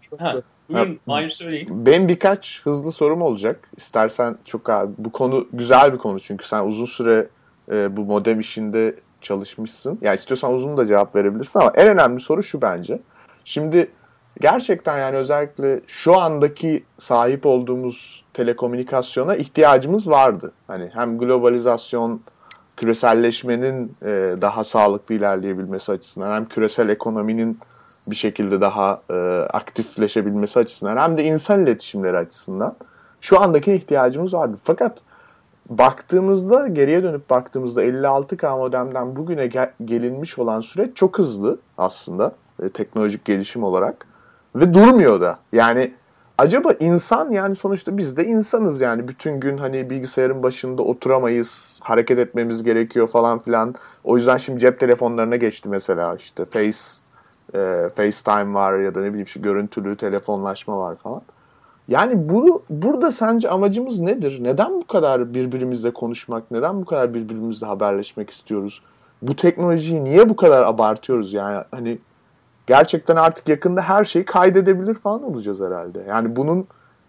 [0.71, 1.87] Buyurun Mahir söyleyin.
[1.87, 3.69] benim birkaç hızlı sorum olacak.
[3.77, 7.29] İstersen çok abi bu konu güzel bir konu çünkü sen uzun süre
[7.73, 9.99] e, bu modem işinde çalışmışsın.
[10.03, 13.01] Ya istiyorsan uzun da cevap verebilirsin ama en önemli soru şu bence.
[13.45, 13.91] Şimdi
[14.41, 20.53] gerçekten yani özellikle şu andaki sahip olduğumuz telekomünikasyona ihtiyacımız vardı.
[20.67, 22.21] Hani hem globalizasyon,
[22.77, 27.59] küreselleşmenin e, daha sağlıklı ilerleyebilmesi açısından hem küresel ekonominin
[28.11, 29.15] bir şekilde daha e,
[29.53, 32.77] aktifleşebilmesi açısından hem de insan iletişimleri açısından
[33.21, 34.57] şu andaki ihtiyacımız vardı.
[34.63, 34.99] Fakat
[35.69, 42.69] baktığımızda geriye dönüp baktığımızda 56K modemden bugüne gel- gelinmiş olan süreç çok hızlı aslında e,
[42.69, 44.07] teknolojik gelişim olarak
[44.55, 45.39] ve durmuyor da.
[45.53, 45.95] Yani
[46.39, 52.19] acaba insan yani sonuçta biz de insanız yani bütün gün hani bilgisayarın başında oturamayız, hareket
[52.19, 53.75] etmemiz gerekiyor falan filan.
[54.05, 56.79] O yüzden şimdi cep telefonlarına geçti mesela işte Face
[57.55, 61.23] e, FaceTime var ya da ne bileyim şu görüntülü telefonlaşma var falan.
[61.89, 64.39] Yani bunu burada sence amacımız nedir?
[64.41, 68.83] Neden bu kadar birbirimizle konuşmak, neden bu kadar birbirimizle haberleşmek istiyoruz?
[69.23, 71.65] Bu teknolojiyi niye bu kadar abartıyoruz yani?
[71.71, 71.99] Hani
[72.67, 76.05] gerçekten artık yakında her şeyi kaydedebilir falan olacağız herhalde.
[76.09, 76.67] Yani bunun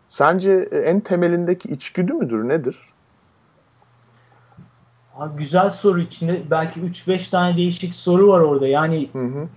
[0.10, 2.80] sence en temelindeki içgüdü müdür, nedir?
[5.16, 8.68] Abi güzel soru içinde belki 3-5 tane değişik soru var orada.
[8.68, 9.48] Yani Hı hı.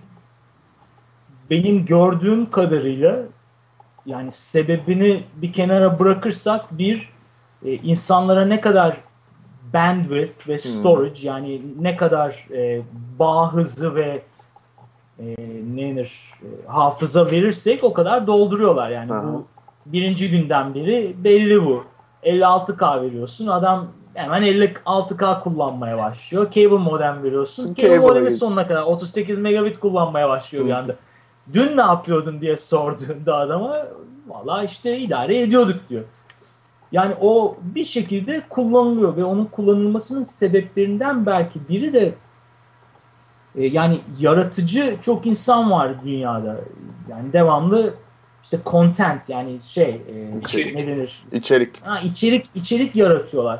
[1.49, 3.19] Benim gördüğüm kadarıyla
[4.05, 7.09] yani sebebini bir kenara bırakırsak bir
[7.65, 8.97] e, insanlara ne kadar
[9.73, 12.81] bandwidth ve storage yani ne kadar e,
[13.19, 14.21] bağ hızı ve
[15.19, 15.25] e,
[15.75, 18.89] ne denir e, hafıza verirsek o kadar dolduruyorlar.
[18.89, 19.23] Yani Aha.
[19.23, 19.45] bu
[19.85, 21.83] birinci günden beri belli bu.
[22.23, 26.51] 56k veriyorsun adam hemen 56k kullanmaya başlıyor.
[26.51, 30.71] Cable modem veriyorsun Şimdi cable cable'a modemi geç- sonuna kadar 38 megabit kullanmaya başlıyor bir
[30.71, 30.95] anda
[31.53, 33.87] dün ne yapıyordun diye sorduğunda adama
[34.27, 36.03] valla işte idare ediyorduk diyor.
[36.91, 42.13] Yani o bir şekilde kullanılıyor ve onun kullanılmasının sebeplerinden belki biri de
[43.55, 46.57] e, yani yaratıcı çok insan var dünyada.
[47.09, 47.93] Yani devamlı
[48.43, 50.75] işte content yani şey e, İçerik.
[50.75, 51.23] ne denir?
[51.31, 51.81] İçerik.
[51.81, 53.59] Ha, içerik içerik yaratıyorlar.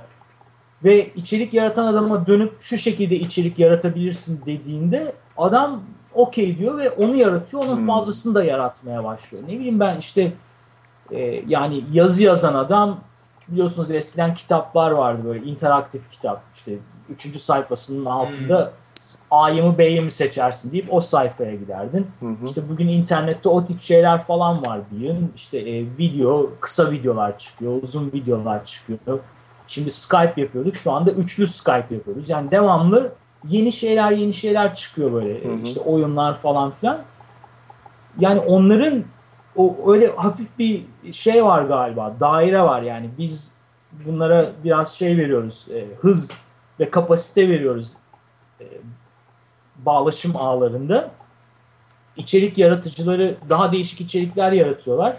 [0.83, 5.83] Ve içerik yaratan adama dönüp şu şekilde içerik yaratabilirsin dediğinde adam
[6.15, 7.63] okey diyor ve onu yaratıyor.
[7.63, 7.87] Onun Hmm.
[7.87, 9.43] fazlasını da yaratmaya başlıyor.
[9.47, 10.33] Ne bileyim ben işte
[11.11, 12.99] e, yani yazı yazan adam
[13.47, 16.41] biliyorsunuz eskiden kitaplar vardı böyle interaktif kitap.
[16.55, 16.71] İşte
[17.09, 18.71] üçüncü sayfasının altında
[19.31, 22.07] A'yı mı B'yi mi seçersin deyip o sayfaya giderdin.
[22.19, 22.45] Hı hı.
[22.45, 25.31] İşte bugün internette o tip şeyler falan var diyeyim.
[25.35, 29.19] İşte e, video, kısa videolar çıkıyor, uzun videolar çıkıyor.
[29.67, 30.75] Şimdi Skype yapıyorduk.
[30.75, 32.29] Şu anda üçlü Skype yapıyoruz.
[32.29, 33.11] Yani devamlı
[33.49, 35.43] yeni şeyler yeni şeyler çıkıyor böyle.
[35.43, 35.61] Hı hı.
[35.63, 36.99] İşte oyunlar falan filan.
[38.19, 39.03] Yani onların
[39.55, 42.15] o öyle hafif bir şey var galiba.
[42.19, 43.09] Daire var yani.
[43.17, 43.51] Biz
[44.05, 45.65] bunlara biraz şey veriyoruz.
[45.73, 46.33] e, hız
[46.79, 47.91] ve kapasite veriyoruz.
[48.61, 48.65] E,
[49.85, 51.11] bağlaşım ağlarında
[52.17, 55.17] içerik yaratıcıları daha değişik içerikler yaratıyorlar.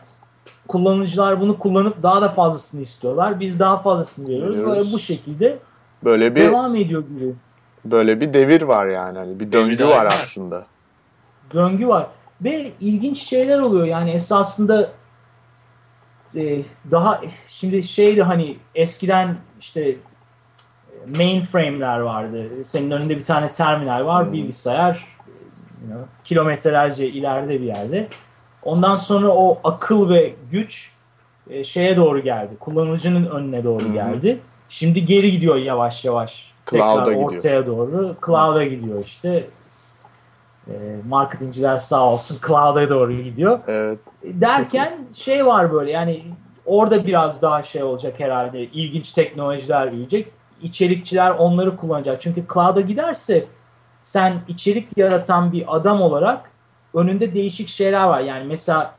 [0.68, 3.40] Kullanıcılar bunu kullanıp daha da fazlasını istiyorlar.
[3.40, 4.58] Biz daha fazlasını veriyoruz.
[4.58, 5.58] Böyle bu şekilde
[6.04, 7.34] Böyle bir devam ediyor gibi.
[7.90, 9.18] Böyle bir devir var yani.
[9.18, 10.66] Hani bir döngü daim var aslında.
[11.52, 12.06] Döngü var.
[12.40, 13.86] Ve ilginç şeyler oluyor.
[13.86, 14.90] Yani esasında
[16.36, 16.58] e,
[16.90, 19.96] daha şimdi şeydi hani eskiden işte e,
[21.16, 22.64] mainframe'ler vardı.
[22.64, 24.32] Senin önünde bir tane terminal var, Hmm.
[24.32, 25.06] bilgisayar
[25.82, 28.08] you know, kilometrelerce ileride bir yerde.
[28.62, 30.90] Ondan sonra o akıl ve güç
[31.50, 32.56] e, şeye doğru geldi.
[32.60, 33.92] Kullanıcının önüne doğru Hı hı.
[33.92, 34.38] geldi.
[34.68, 36.55] Şimdi geri gidiyor yavaş yavaş.
[36.70, 37.32] Cloud'a Tekrar gidiyor.
[37.32, 38.16] ortaya doğru.
[38.26, 39.44] Cloud'a gidiyor işte.
[40.68, 40.74] E,
[41.08, 43.60] marketingciler sağ olsun cloud'a doğru gidiyor.
[43.66, 43.98] Evet.
[44.24, 46.22] Derken şey var böyle yani
[46.66, 48.64] Orada biraz daha şey olacak herhalde.
[48.64, 50.28] İlginç teknolojiler gelecek.
[50.62, 52.20] İçerikçiler onları kullanacak.
[52.20, 53.44] Çünkü cloud'a giderse
[54.00, 56.50] sen içerik yaratan bir adam olarak
[56.94, 58.20] önünde değişik şeyler var.
[58.20, 58.94] Yani mesela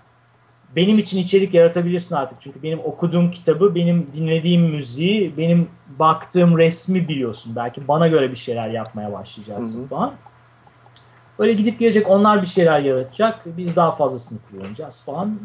[0.76, 2.38] benim için içerik yaratabilirsin artık.
[2.42, 5.68] Çünkü benim okuduğum kitabı, benim dinlediğim müziği, benim
[6.00, 7.54] baktığım resmi biliyorsun.
[7.56, 9.88] Belki bana göre bir şeyler yapmaya başlayacaksın Hı hı.
[9.88, 10.14] falan.
[11.40, 13.40] Öyle gidip gelecek onlar bir şeyler yaratacak.
[13.46, 15.40] Biz daha fazlasını kullanacağız falan.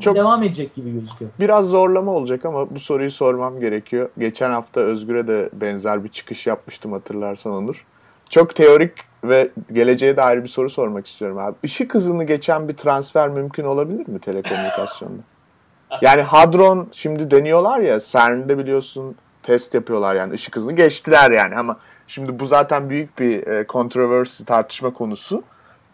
[0.00, 1.30] Çok- Devam edecek gibi gözüküyor.
[1.40, 4.08] Biraz zorlama olacak ama bu soruyu sormam gerekiyor.
[4.18, 7.84] Geçen hafta Özgür'e de benzer bir çıkış yapmıştım hatırlarsan Onur.
[8.30, 8.92] Çok teorik
[9.28, 11.54] ve geleceğe dair bir soru sormak istiyorum abi.
[11.62, 15.22] Işık hızını geçen bir transfer mümkün olabilir mi telekomünikasyonda?
[16.02, 21.76] Yani hadron şimdi deniyorlar ya CERN'de biliyorsun test yapıyorlar yani ışık hızını geçtiler yani ama
[22.06, 25.42] şimdi bu zaten büyük bir e, controversy tartışma konusu.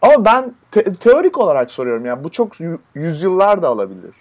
[0.01, 4.15] Ama ben te- teorik olarak soruyorum yani bu çok yü- yüzyıllar da alabilir.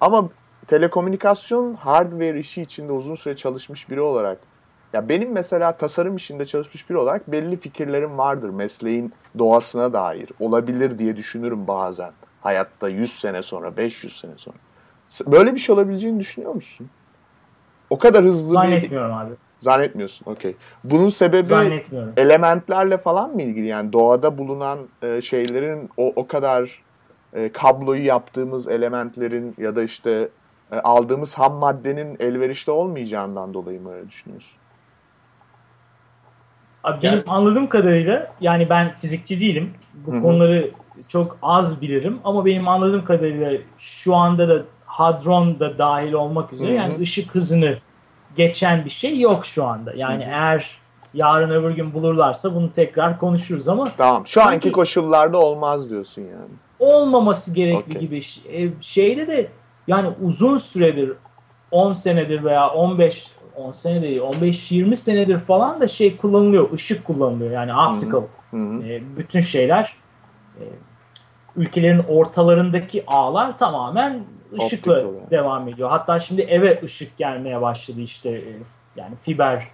[0.00, 0.28] Ama
[0.66, 4.38] telekomünikasyon hardware işi içinde uzun süre çalışmış biri olarak
[4.92, 10.28] ya benim mesela tasarım işinde çalışmış biri olarak belli fikirlerim vardır mesleğin doğasına dair.
[10.40, 12.10] Olabilir diye düşünürüm bazen.
[12.40, 14.56] Hayatta 100 sene sonra, 500 sene sonra.
[15.26, 16.90] Böyle bir şey olabileceğini düşünüyor musun?
[17.90, 18.54] O kadar hızlı bir...
[18.54, 19.32] Zannetmiyorum abi.
[19.58, 20.56] Zannetmiyorsun, okey.
[20.84, 21.82] Bunun sebebi
[22.16, 23.66] elementlerle falan mı ilgili?
[23.66, 26.82] Yani doğada bulunan e, şeylerin o, o kadar
[27.32, 30.28] e, kabloyu yaptığımız elementlerin ya da işte
[30.72, 34.57] e, aldığımız ham maddenin elverişli olmayacağından dolayı mı öyle düşünüyorsun?
[36.84, 39.70] Abi benim Yani- anladığım kadarıyla yani ben fizikçi değilim.
[40.06, 40.22] Bu Hı hı.
[40.22, 40.70] konuları
[41.08, 46.68] çok az bilirim ama benim anladığım kadarıyla şu anda da hadron da dahil olmak üzere
[46.68, 46.76] Hı hı.
[46.76, 47.78] yani ışık hızını
[48.36, 49.92] geçen bir şey yok şu anda.
[49.96, 50.32] Yani Hı hı.
[50.32, 50.70] eğer
[51.14, 54.26] yarın öbür gün bulurlarsa bunu tekrar konuşuruz ama Tamam.
[54.26, 56.52] Şu Sanki- anki koşullarda olmaz diyorsun yani.
[56.78, 58.00] olmaması gerekli Okey.
[58.00, 58.20] gibi.
[58.52, 59.48] E, Şeyde de
[59.86, 61.12] yani uzun süredir
[61.70, 66.72] 10 senedir veya 15 10 sene değil 15-20 senedir falan da şey kullanılıyor.
[66.72, 67.50] ışık kullanılıyor.
[67.50, 68.22] Yani optical.
[68.50, 68.82] Hı hı.
[68.86, 69.96] E, bütün şeyler
[70.56, 70.62] e,
[71.56, 75.30] ülkelerin ortalarındaki ağlar tamamen ışıkla Optical yani.
[75.30, 75.90] devam ediyor.
[75.90, 78.52] Hatta şimdi eve ışık gelmeye başladı işte e,
[78.96, 79.68] yani fiber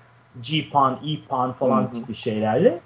[0.50, 1.90] GPAN, EPAN falan Hı hı.
[1.90, 2.80] tipi şeylerle.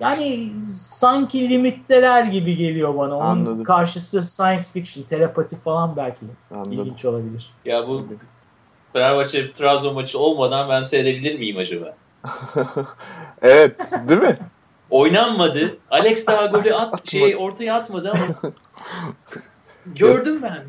[0.00, 3.16] Yani sanki limitteler gibi geliyor bana.
[3.16, 3.64] Onun Anladım.
[3.64, 6.72] karşısı science fiction, telepati falan belki Anladım.
[6.72, 7.52] ilginç olabilir.
[7.64, 8.06] Ya bu
[8.94, 11.96] Fenerbahçe Trabzon maçı olmadan ben seyredebilir miyim acaba?
[13.42, 13.76] evet,
[14.08, 14.38] değil mi?
[14.90, 15.76] Oynanmadı.
[15.90, 18.52] Alex daha golü at şey ortaya atmadı ama
[19.86, 20.64] gördüm ben.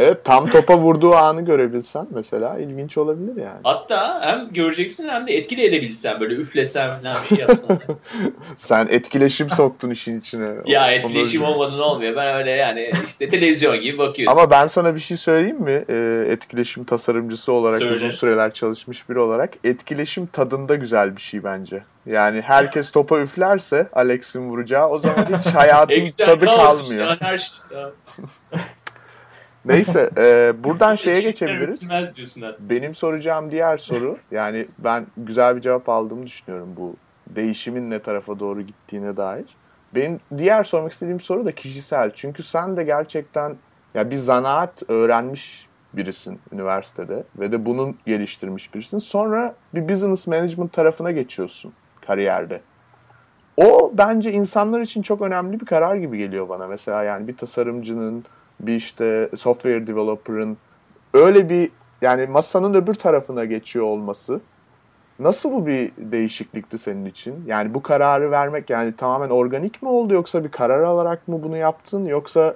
[0.00, 3.60] Evet, tam topa vurduğu anı görebilsen mesela ilginç olabilir yani.
[3.62, 7.78] Hatta hem göreceksin hem de etkili edebilsen böyle üflesem falan bir şey yapsam.
[8.56, 10.48] Sen etkileşim soktun işin içine.
[10.66, 12.16] ya etkileşim olmadan olmuyor.
[12.16, 14.38] Ben öyle yani işte televizyon gibi bakıyorsun.
[14.38, 15.84] Ama ben sana bir şey söyleyeyim mi?
[15.88, 17.94] Ee, etkileşim tasarımcısı olarak Söyle.
[17.94, 21.82] uzun süreler çalışmış biri olarak etkileşim tadında güzel bir şey bence.
[22.06, 27.12] Yani herkes topa üflerse Alex'in vuracağı o zaman hiç hayatın E tadı kalmıyor.
[27.12, 27.52] Işte, anarşi.
[27.74, 27.90] Ya.
[29.64, 31.90] Neyse e, buradan şeye geçebiliriz.
[32.60, 36.96] Benim soracağım diğer soru yani ben güzel bir cevap aldığımı düşünüyorum bu
[37.26, 39.56] değişimin ne tarafa doğru gittiğine dair.
[39.94, 42.10] Benim diğer sormak istediğim soru da kişisel.
[42.14, 43.56] Çünkü sen de gerçekten
[43.94, 48.98] ya bir zanaat öğrenmiş birisin üniversitede ve de bunun geliştirmiş birisin.
[48.98, 51.72] Sonra bir business management tarafına geçiyorsun
[52.06, 52.60] kariyerde.
[53.56, 56.66] O bence insanlar için çok önemli bir karar gibi geliyor bana.
[56.66, 58.24] Mesela yani bir tasarımcının,
[58.60, 60.56] bir işte software developer'ın
[61.14, 61.70] öyle bir
[62.02, 64.40] yani masanın öbür tarafına geçiyor olması
[65.18, 67.44] nasıl bir değişiklikti senin için?
[67.46, 71.56] Yani bu kararı vermek yani tamamen organik mi oldu yoksa bir karar alarak mı bunu
[71.56, 72.54] yaptın yoksa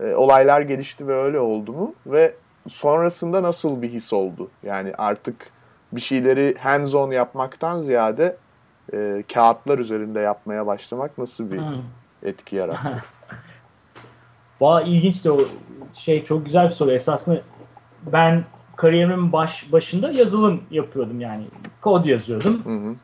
[0.00, 1.94] e, olaylar gelişti ve öyle oldu mu?
[2.06, 2.34] Ve
[2.68, 4.48] sonrasında nasıl bir his oldu?
[4.62, 5.50] Yani artık
[5.92, 8.36] bir şeyleri hands on yapmaktan ziyade
[8.92, 11.82] e, kağıtlar üzerinde yapmaya başlamak nasıl bir Hmm.
[12.22, 13.02] etki yarattı?
[14.60, 15.40] Valla ilginç de o
[15.96, 16.92] şey çok güzel bir soru.
[16.92, 17.40] Esasında
[18.12, 18.44] ben
[18.76, 21.44] kariyerimin baş, başında yazılım yapıyordum yani.
[21.80, 22.64] Kod yazıyordum.
[22.64, 22.94] Hı hı.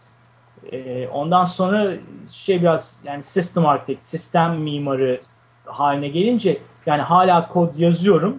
[0.73, 1.93] Ee, ondan sonra
[2.31, 5.21] şey biraz yani system architect, sistem mimarı
[5.65, 8.39] haline gelince yani hala kod yazıyorum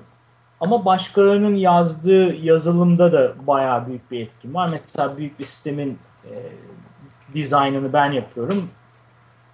[0.59, 4.69] ama başkalarının yazdığı yazılımda da bayağı büyük bir etkim var.
[4.69, 6.31] Mesela büyük bir sistemin e,
[7.33, 8.69] dizaynını ben yapıyorum.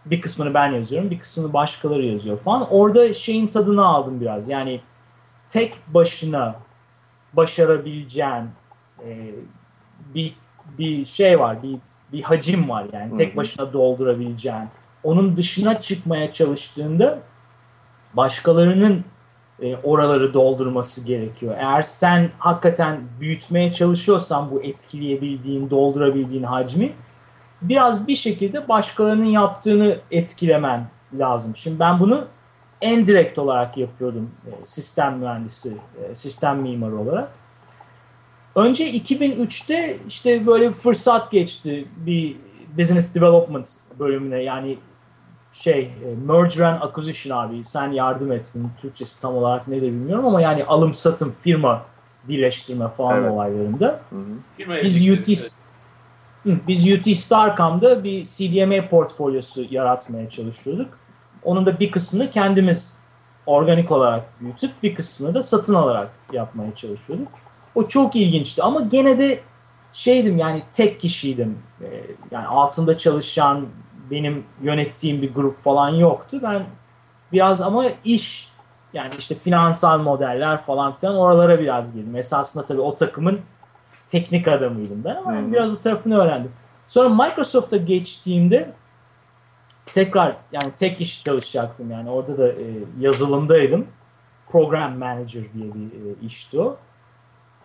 [0.06, 2.68] Bir kısmını ben yazıyorum, bir kısmını başkaları yazıyor falan.
[2.70, 4.50] Orada şeyin tadını aldım biraz.
[4.50, 4.82] Yani
[5.48, 6.56] tek başına
[7.34, 8.50] başarabileceğin
[9.06, 9.32] e,
[10.16, 10.34] bir
[10.78, 11.78] bir şey var, bir
[12.14, 14.68] bir hacim var yani tek başına doldurabileceğin.
[15.04, 17.20] Onun dışına çıkmaya çalıştığında
[18.14, 19.04] başkalarının
[19.62, 21.56] e, oraları doldurması gerekiyor.
[21.58, 26.94] Eğer sen hakikaten büyütmeye çalışıyorsan bu etkileyebildiğin, doldurabildiğin hacmi
[27.62, 31.56] biraz bir şekilde başkalarının yaptığını etkilemen lazım.
[31.56, 32.26] Şimdi ben bunu
[32.82, 37.30] en direkt olarak yapıyordum e, sistem mühendisi, e, sistem mimarı olarak.
[38.56, 42.36] Önce 2003'te işte böyle bir fırsat geçti bir
[42.78, 43.70] business development
[44.00, 44.78] bölümüne yani
[45.54, 48.46] şey e, merger and acquisition abi sen yardım et.
[48.56, 51.86] Bunun Türkçesi tam olarak ne de bilmiyorum ama yani alım satım firma
[52.24, 53.32] birleştirme falan Evet.
[53.32, 54.02] olaylarında.
[54.10, 54.84] Hı hı.
[54.84, 55.52] Biz yönetikleri, UT evet.
[55.52, 55.61] Hı,
[56.46, 61.00] biz UT Starcom'da bir CDMA portfolyosu yaratmaya çalışıyorduk.
[61.44, 62.98] Onun da bir kısmını kendimiz
[63.46, 67.28] organik olarak büyütüp bir kısmını da satın alarak yapmaya çalışıyorduk.
[67.76, 69.40] O çok ilginçti ama gene de
[69.94, 71.60] şeydim yani tek kişiydim.
[71.82, 73.66] Ee, yani altında çalışan
[74.12, 76.40] benim yönettiğim bir grup falan yoktu.
[76.44, 76.62] Ben
[77.32, 78.52] biraz ama iş
[78.94, 82.16] yani işte finansal modeller falan filan oralara biraz girdim.
[82.16, 83.40] Esasında tabii o takımın
[84.12, 85.52] teknik adamıydım ben ama hı.
[85.52, 86.52] biraz o tarafını öğrendim.
[86.88, 88.72] Sonra Microsoft'a geçtiğimde
[89.86, 92.66] tekrar yani tek iş çalışacaktım yani orada da e,
[93.00, 93.88] yazılımdaydım.
[94.50, 96.78] Program Manager diye bir e, işti o.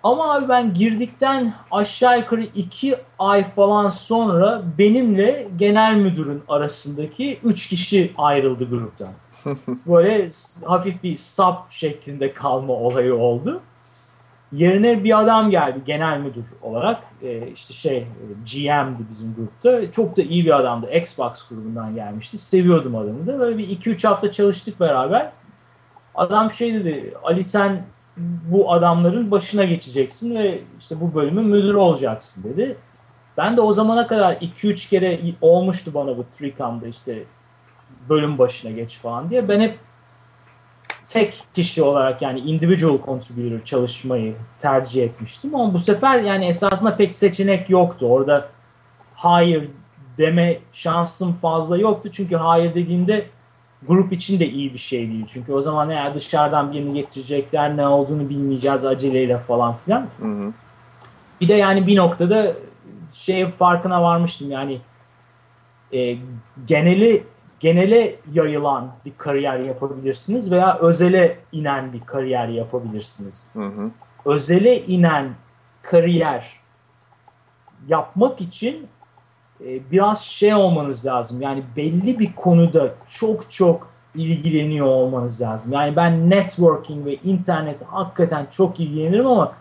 [0.02, 7.68] Ama abi ben girdikten aşağı yukarı iki ay falan sonra benimle genel müdürün arasındaki üç
[7.68, 9.12] kişi ayrıldı gruptan.
[9.86, 10.28] Böyle
[10.64, 13.60] hafif bir sap şeklinde kalma olayı oldu.
[14.56, 17.02] Yerine bir adam geldi genel müdür olarak.
[17.22, 18.04] Ee, işte şey e,
[18.52, 19.92] GM'di bizim grupta.
[19.92, 20.90] Çok da iyi bir adamdı.
[20.94, 22.38] Xbox grubundan gelmişti.
[22.38, 23.38] Seviyordum adamı da.
[23.38, 25.30] Böyle bir 2-3 hafta çalıştık beraber.
[26.14, 27.14] Adam şey dedi.
[27.24, 27.82] Ali sen
[28.50, 32.76] bu adamların başına geçeceksin ve işte bu bölümün müdürü olacaksın dedi.
[33.36, 37.24] Ben de o zamana kadar 2-3 kere olmuştu bana bu Trikam'da işte
[38.08, 39.48] bölüm başına geç falan diye.
[39.48, 39.78] Ben hep
[41.08, 45.54] tek kişi olarak yani individual contributor çalışmayı tercih etmiştim.
[45.54, 48.06] Ama bu sefer yani esasında pek seçenek yoktu.
[48.06, 48.48] Orada
[49.14, 49.68] hayır
[50.18, 52.10] deme şansım fazla yoktu.
[52.12, 53.26] Çünkü hayır dediğimde
[53.88, 55.24] grup için de iyi bir şey değil.
[55.28, 60.06] Çünkü o zaman eğer dışarıdan birini getirecekler ne olduğunu bilmeyeceğiz aceleyle falan filan.
[60.20, 60.52] Hı hı.
[61.40, 62.52] Bir de yani bir noktada
[63.12, 64.78] şey farkına varmıştım yani
[65.92, 66.16] e,
[66.66, 67.24] geneli
[67.60, 73.48] genele yayılan bir kariyer yapabilirsiniz veya özele inen bir kariyer yapabilirsiniz.
[73.52, 73.90] Hı hı.
[74.24, 75.30] Özele inen
[75.82, 76.60] kariyer
[77.88, 78.86] yapmak için
[79.64, 81.42] e, biraz şey olmanız lazım.
[81.42, 85.72] Yani belli bir konuda çok çok ilgileniyor olmanız lazım.
[85.72, 89.52] Yani ben networking ve internet hakikaten çok ilgilenirim ama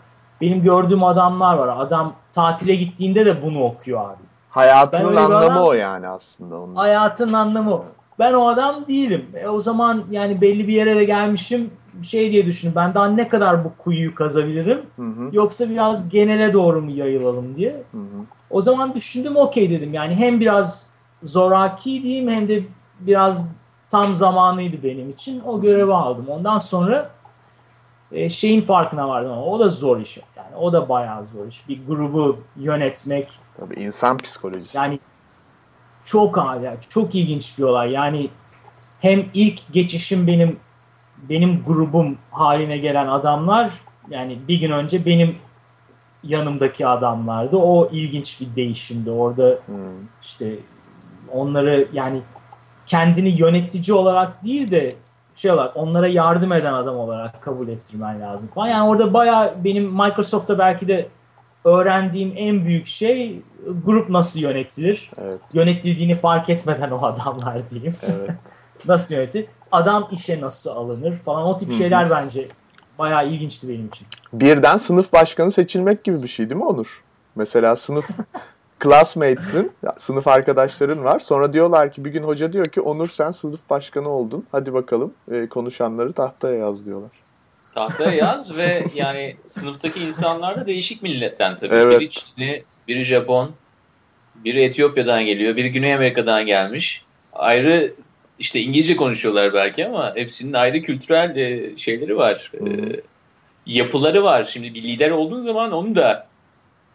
[0.41, 1.77] benim gördüğüm adamlar var.
[1.77, 4.23] Adam tatile gittiğinde de bunu okuyor abi.
[4.55, 6.55] Ben Hayatının bir anlamı adam- o yani aslında.
[6.61, 6.75] Onun.
[6.75, 7.73] Hayatın anlamı.
[7.73, 7.85] o.
[8.19, 9.25] Ben o adam değilim.
[9.33, 11.71] E, o zaman yani belli bir yere de gelmişim.
[12.03, 12.75] Şey diye düşünün.
[12.75, 14.81] Ben daha ne kadar bu kuyuyu kazabilirim?
[14.95, 15.29] Hı hı.
[15.31, 17.71] Yoksa biraz genele doğru mu yayılalım diye.
[17.71, 18.25] Hı hı.
[18.49, 19.93] O zaman düşündüm okey dedim.
[19.93, 20.89] Yani hem biraz
[21.23, 22.63] zoraki diyeyim hem de
[22.99, 23.41] biraz
[23.89, 25.41] tam zamanıydı benim için.
[25.47, 26.25] O görevi aldım.
[26.29, 27.09] Ondan sonra
[28.15, 30.17] e, şeyin farkına vardım ama o da zor iş.
[30.17, 31.69] Yani o da bayağı zor iş.
[31.69, 34.77] Bir grubu yönetmek, Tabii insan psikolojisi.
[34.77, 34.99] yani
[36.05, 37.91] çok hala çok ilginç bir olay.
[37.91, 38.29] Yani
[38.99, 40.59] hem ilk geçişim benim
[41.29, 43.71] benim grubum haline gelen adamlar
[44.09, 45.35] yani bir gün önce benim
[46.23, 47.57] yanımdaki adamlardı.
[47.57, 49.11] O ilginç bir değişimdi.
[49.11, 49.59] Orada Hı.
[50.23, 50.55] işte
[51.31, 52.21] onları yani
[52.85, 54.89] kendini yönetici olarak değil de
[55.35, 58.67] şey olarak onlara yardım eden adam olarak kabul ettirmen lazım falan.
[58.67, 61.07] Yani orada bayağı benim Microsoft'ta belki de
[61.63, 63.41] öğrendiğim en büyük şey
[63.85, 65.11] grup nasıl yönetilir?
[65.21, 67.95] Evet, Yönetildiğini fark etmeden o adamlar diyeyim.
[68.01, 68.29] evet.
[68.87, 69.45] nasıl yönetilir?
[69.71, 71.77] Adam işe nasıl alınır falan o tip Hı hı.
[71.77, 72.47] şeyler bence
[72.99, 74.07] bayağı ilginçti benim için.
[74.33, 77.03] Birden sınıf başkanı seçilmek gibi bir şey değil mi Onur?
[77.35, 78.09] Mesela sınıf
[78.79, 81.19] classmates'in, sınıf arkadaşların var.
[81.19, 84.45] Sonra diyorlar ki bir gün hoca diyor ki Onur sen sınıf başkanı oldun.
[84.51, 87.11] Hadi bakalım e, konuşanları tahtaya yaz diyorlar.
[87.75, 91.75] Tahtaya yaz ve yani sınıftaki insanlar da değişik milletten tabii.
[91.75, 91.99] Evet.
[91.99, 93.51] Biri Çinli, biri Japon,
[94.35, 97.03] biri Etiyopya'dan geliyor, biri Güney Amerika'dan gelmiş.
[97.33, 97.93] Ayrı
[98.39, 102.51] işte İngilizce konuşuyorlar belki ama hepsinin ayrı kültürel e, şeyleri var.
[102.53, 102.61] E,
[103.65, 104.49] yapıları var.
[104.53, 106.27] Şimdi bir lider olduğun zaman onu da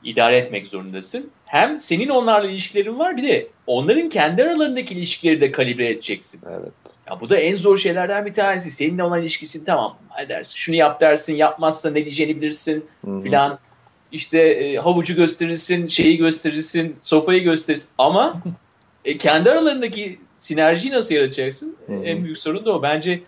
[0.05, 1.31] idare etmek zorundasın.
[1.51, 6.41] Hem senin onlarla ilişkilerin var bir de onların kendi aralarındaki ilişkileri de kalibre edeceksin.
[6.51, 6.73] Evet.
[7.11, 8.71] Ya bu da en zor şeylerden bir tanesi.
[8.71, 9.97] Seninle olan ilişkisin tamam.
[10.09, 10.57] Hadi dersin.
[10.57, 11.35] Şunu yap dersin.
[11.35, 12.85] Yapmazsa ne diyeceğini bilirsin
[13.23, 13.59] filan.
[14.13, 17.89] İşte e, havucu gösterirsin, şeyi gösterirsin, sopayı gösterirsin.
[17.99, 18.43] Ama
[19.05, 21.77] e, kendi aralarındaki sinerjiyi nasıl yaratacaksın?
[21.87, 22.05] Hı hı.
[22.05, 22.83] En büyük sorun da o.
[22.83, 23.21] Bence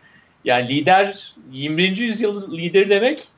[0.44, 1.96] Yani lider 21.
[1.96, 3.28] yüzyıl lideri demek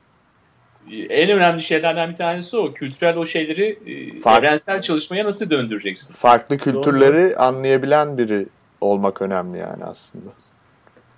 [0.91, 2.73] en önemli şeylerden bir tanesi o.
[2.73, 6.15] Kültürel o şeyleri e, Fark- evrensel çalışmaya nasıl döndüreceksin?
[6.15, 8.47] Farklı kültürleri anlayabilen biri
[8.81, 10.31] olmak önemli yani aslında.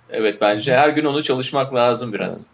[0.09, 2.45] Evet bence her gün onu çalışmak lazım biraz.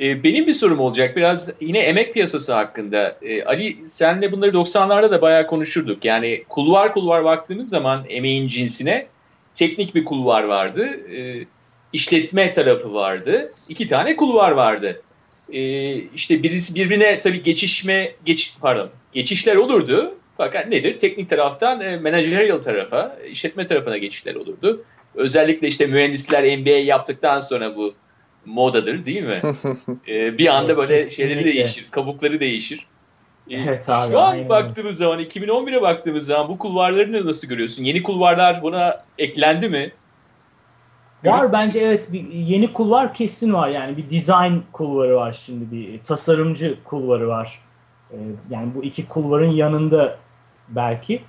[0.00, 3.16] Ee, benim bir sorum olacak biraz yine emek piyasası hakkında.
[3.22, 6.04] Ee, Ali senle bunları 90'larda da bayağı konuşurduk.
[6.04, 9.06] Yani kulvar kulvar baktığımız zaman emeğin cinsine
[9.54, 10.88] teknik bir kulvar vardı.
[11.16, 11.44] Ee,
[11.92, 13.52] işletme tarafı vardı.
[13.68, 15.02] İki tane kulvar vardı.
[15.52, 20.14] Ee, işte birisi birbirine tabii geçişme geç pardon geçişler olurdu.
[20.36, 20.98] Fakat nedir?
[20.98, 24.84] Teknik taraftan e, managerial tarafa, işletme tarafına geçişler olurdu.
[25.14, 27.94] Özellikle işte mühendisler MBA yaptıktan sonra bu
[28.46, 29.38] modadır değil mi?
[30.08, 31.34] Ee, bir anda Evet, böyle kesinlikle.
[31.34, 32.86] şeyleri değişir, kabukları değişir.
[33.50, 34.48] Ee, Evet abi, Şu an aynen.
[34.48, 37.84] baktığımız zaman 2011'e baktığımız zaman bu kulvarları nasıl görüyorsun?
[37.84, 39.92] Yeni kulvarlar buna eklendi mi?
[41.32, 46.02] Var bence evet bir yeni kulvar kesin var yani bir design kulvarı var şimdi bir
[46.02, 47.60] tasarımcı kulvarı var.
[48.12, 48.16] Ee,
[48.50, 50.16] yani bu iki kulvarın yanında
[50.68, 51.22] belki.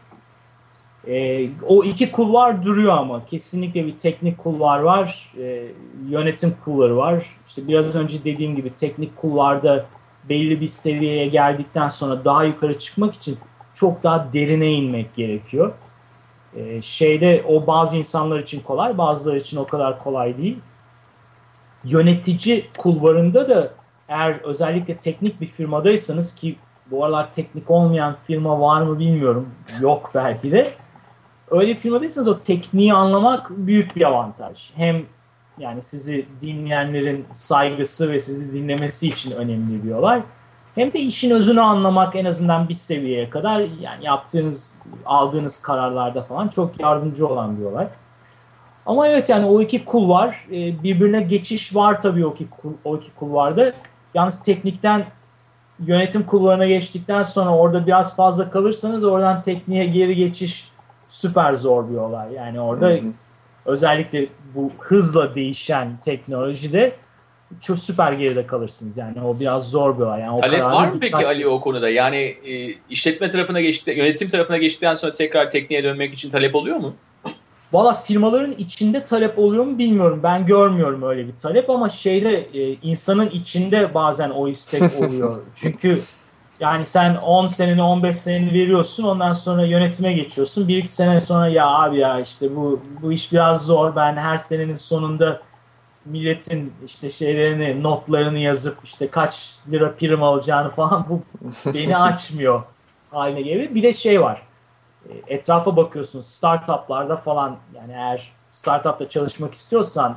[1.07, 5.63] Ee, o iki kulvar duruyor ama kesinlikle bir teknik kulvar var, ee,
[6.09, 7.25] yönetim kulvarı var.
[7.47, 9.85] İşte biraz önce dediğim gibi teknik kulvarda
[10.29, 13.37] belli bir seviyeye geldikten sonra daha yukarı çıkmak için
[13.75, 15.73] çok daha derine inmek gerekiyor.
[16.55, 20.59] Ee, şeyde o bazı insanlar için kolay, bazıları için o kadar kolay değil.
[21.83, 23.71] Yönetici kulvarında da
[24.07, 26.55] eğer özellikle teknik bir firmadaysanız ki
[26.91, 29.49] bu aralar teknik olmayan firma var mı bilmiyorum.
[29.81, 30.73] Yok belki de.
[31.51, 34.71] Öyle bir firmadaysanız o tekniği anlamak büyük bir avantaj.
[34.75, 35.05] Hem
[35.57, 40.21] yani sizi dinleyenlerin saygısı ve sizi dinlemesi için önemli bir olay.
[40.75, 46.47] Hem de işin özünü anlamak en azından bir seviyeye kadar yani yaptığınız, aldığınız kararlarda falan
[46.47, 47.87] çok yardımcı olan bir olay.
[48.85, 50.45] Ama evet yani o iki kul var.
[50.51, 53.73] Ee, birbirine geçiş var tabii o iki, kul, o iki kulvarda.
[54.13, 55.05] Yalnız teknikten
[55.79, 60.71] yönetim kulvarına geçtikten sonra orada biraz fazla kalırsanız oradan tekniğe geri geçiş
[61.09, 62.33] süper zor bir olay.
[62.33, 63.11] Yani orada Hı hı.
[63.65, 66.95] özellikle bu hızla değişen teknolojide
[67.61, 68.97] çok süper geride kalırsınız.
[68.97, 70.21] Yani o biraz zor bir olay.
[70.21, 71.89] Yani o Talep var mı dikkat- peki Ali o konuda?
[71.89, 76.77] Yani e, işletme tarafına geçti, yönetim tarafına geçtikten sonra tekrar tekniğe dönmek için talep oluyor
[76.77, 76.93] mu?
[77.73, 80.19] Valla firmaların içinde talep oluyor mu bilmiyorum.
[80.23, 85.41] Ben görmüyorum öyle bir talep ama şeyde e, insanın içinde bazen o istek oluyor.
[85.55, 86.01] Çünkü
[86.59, 90.67] yani sen 10 seneni 15 seneni veriyorsun ondan sonra yönetime geçiyorsun.
[90.67, 93.95] Bir iki sene sonra ya abi ya işte bu bu iş biraz zor.
[93.95, 95.41] Ben her senenin sonunda
[96.05, 101.21] milletin işte şeylerini notlarını yazıp işte kaç lira prim alacağını falan bu
[101.73, 102.63] beni açmıyor
[103.11, 103.75] haline geliyor.
[103.75, 104.41] Bir de şey var.
[105.09, 110.15] E, etrafa bakıyorsun startuplarda falan yani eğer startupta çalışmak istiyorsan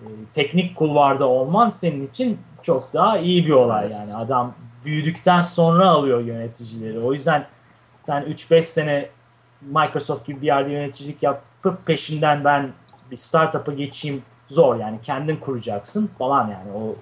[0.00, 4.14] e, teknik kulvarda olman senin için çok daha iyi bir olay yani.
[4.14, 4.54] Adam
[4.84, 6.98] büyüdükten sonra alıyor yöneticileri.
[6.98, 7.46] O yüzden
[8.00, 9.08] sen 3-5 sene
[9.62, 12.72] Microsoft gibi bir yerde yöneticilik yapıp peşinden ben
[13.10, 16.96] bir startup'a geçeyim zor yani kendin kuracaksın falan yani o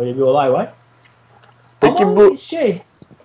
[0.00, 0.72] öyle bir olay var.
[1.80, 2.82] Peki Ama bu şey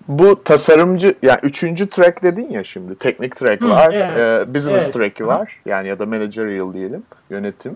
[0.07, 4.47] bu tasarımcı yani üçüncü track dedin ya şimdi teknik track Hı, var, evet.
[4.49, 4.93] e, business Evet.
[4.93, 7.75] track'i var yani ya da managerial diyelim yönetim.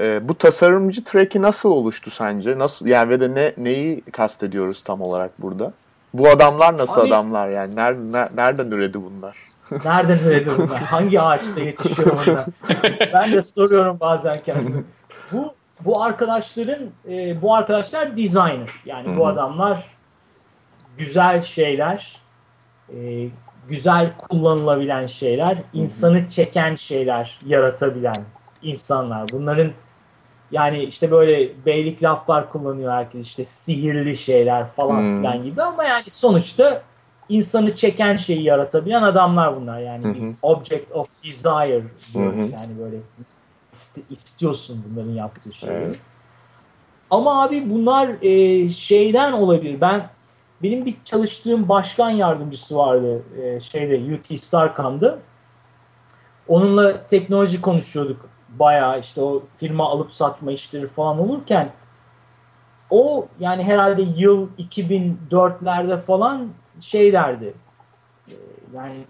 [0.00, 2.58] E, bu tasarımcı track'i nasıl oluştu sence?
[2.58, 5.72] Nasıl yani ve de ne neyi kastediyoruz tam olarak burada?
[6.14, 7.76] Bu adamlar nasıl Abi- adamlar yani?
[7.76, 9.36] Ner, ner- nereden üredi bunlar?
[9.84, 10.82] Nereden öğrendim bunlar?
[10.82, 12.44] Hangi ağaçta yetişiyor bunlar?
[13.12, 14.82] ben de soruyorum bazen kendime.
[15.32, 15.54] Bu
[15.84, 18.70] bu arkadaşların e, bu arkadaşlar designer.
[18.84, 19.84] Yani Hı bu adamlar
[20.98, 22.16] güzel şeyler,
[22.94, 23.28] e,
[23.68, 28.24] güzel kullanılabilen şeyler, insanı çeken şeyler yaratabilen
[28.62, 29.28] insanlar.
[29.32, 29.70] Bunların
[30.50, 35.18] yani işte böyle beylik laflar kullanıyor herkes işte sihirli şeyler falan Hmm.
[35.18, 36.82] filan gibi ama yani sonuçta
[37.28, 39.80] insanı çeken şeyi yaratabilen adamlar bunlar.
[39.80, 40.34] Yani biz hı.
[40.42, 41.82] object of desire
[42.14, 42.38] diyoruz.
[42.38, 42.60] Hı hı.
[42.60, 42.96] Yani böyle
[43.74, 45.72] iste- istiyorsun bunların yaptığı şeyi.
[45.72, 45.96] Evet.
[47.10, 49.80] Ama abi bunlar e, şeyden olabilir.
[49.80, 50.08] Ben
[50.62, 55.18] benim bir çalıştığım başkan yardımcısı vardı e, şeyde UT Starcom'da.
[56.48, 58.28] Onunla teknoloji konuşuyorduk.
[58.48, 61.72] Bayağı işte o firma alıp satma işleri falan olurken
[62.90, 66.48] o yani herhalde yıl 2004'lerde falan
[66.80, 67.54] şey derdi.
[68.28, 68.34] E,
[68.74, 69.04] yani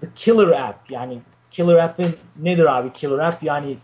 [0.00, 1.18] the killer app yani
[1.54, 3.76] killer app'in nedir abi killer app yani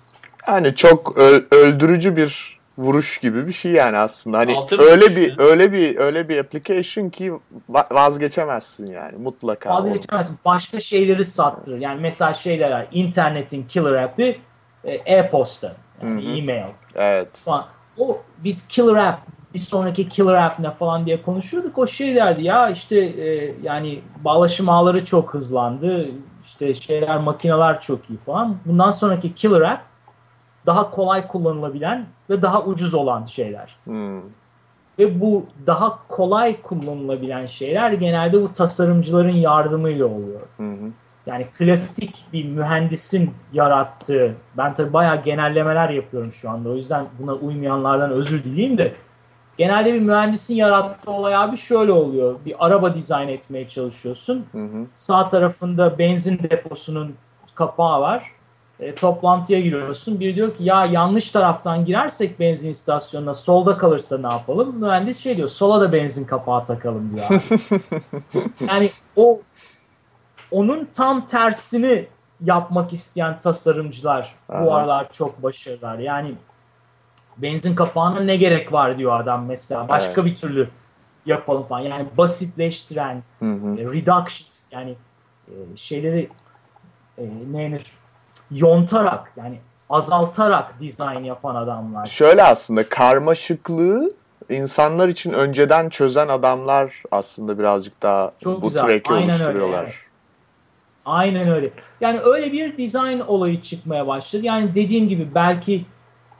[0.49, 4.39] Yani çok ö- öldürücü bir vuruş gibi bir şey yani aslında.
[4.39, 5.35] Hani Altın öyle bir ya.
[5.39, 7.33] öyle bir öyle bir application ki
[7.71, 9.71] va- vazgeçemezsin yani mutlaka.
[9.71, 10.39] vazgeçemezsin.
[10.45, 11.79] Başka şeyleri sattırır.
[11.79, 14.39] Yani mesela şeyler internetin killer app'i
[14.85, 15.73] e, e-posta.
[16.03, 16.37] Yani Hı hı.
[16.39, 16.65] e-mail
[16.95, 17.29] Evet.
[17.45, 17.67] falan.
[17.99, 19.19] O biz killer app
[19.55, 21.79] bir sonraki killer app ne falan diye konuşuyorduk.
[21.79, 26.07] O şey derdi ya işte e, yani bağlaşım ağları çok hızlandı.
[26.51, 28.57] İşte şeyler makineler çok iyi falan.
[28.67, 29.83] Bundan sonraki killer app
[30.67, 33.77] daha kolay kullanılabilen ve daha ucuz olan şeyler.
[33.85, 34.21] Hmm.
[34.99, 40.41] Ve bu daha kolay kullanılabilen şeyler genelde bu tasarımcıların yardımıyla oluyor.
[40.57, 40.75] Hı.
[41.27, 46.69] Yani klasik bir mühendisin yarattığı, ben tabii bayağı genellemeler yapıyorum şu anda.
[46.69, 48.95] O yüzden buna uymayanlardan özür dileyeyim de.
[49.61, 52.37] Genelde bir mühendisin yarattığı olay abi şöyle oluyor.
[52.47, 54.47] Bir araba dizayn etmeye çalışıyorsun.
[54.53, 54.87] Hı hı.
[54.95, 57.15] Sağ tarafında benzin deposunun
[57.55, 58.31] kapağı var.
[58.81, 60.21] E, toplantıya giriyorsun.
[60.21, 64.77] Biri diyor ki ya yanlış taraftan girersek benzin istasyonuna solda kalırsa ne yapalım?
[64.77, 67.27] Mühendis şey diyor sola da benzin kapağı takalım diyor.
[67.27, 67.41] abi.
[68.69, 69.41] yani o
[70.51, 72.07] onun tam tersini
[72.41, 74.75] yapmak isteyen tasarımcılar bu Aha.
[74.75, 75.99] aralar çok başarılılar.
[75.99, 76.35] Yani
[77.37, 79.89] benzin kapağına ne gerek var diyor adam mesela.
[79.89, 80.69] Başka bir türlü
[81.27, 81.81] yapalım falan.
[81.81, 83.81] Yani basitleştiren, Hı hı.
[83.81, 84.95] e, reductions yani
[85.49, 86.29] e, şeyleri
[87.19, 87.23] e,
[87.53, 87.93] ne denir?
[88.51, 89.59] Yontarak yani
[89.91, 92.07] azaltarak dizayn yapan adamlar.
[92.07, 94.13] Şöyle aslında karmaşıklığı
[94.49, 98.83] insanlar için önceden çözen adamlar aslında birazcık daha Çok bu güzel.
[98.83, 99.85] track'i Aynen öyle, oluşturuyorlar.
[99.85, 100.07] evet.
[101.05, 101.71] Aynen öyle.
[102.01, 104.47] Yani öyle bir dizayn olayı çıkmaya başladı.
[104.47, 105.85] Yani dediğim gibi belki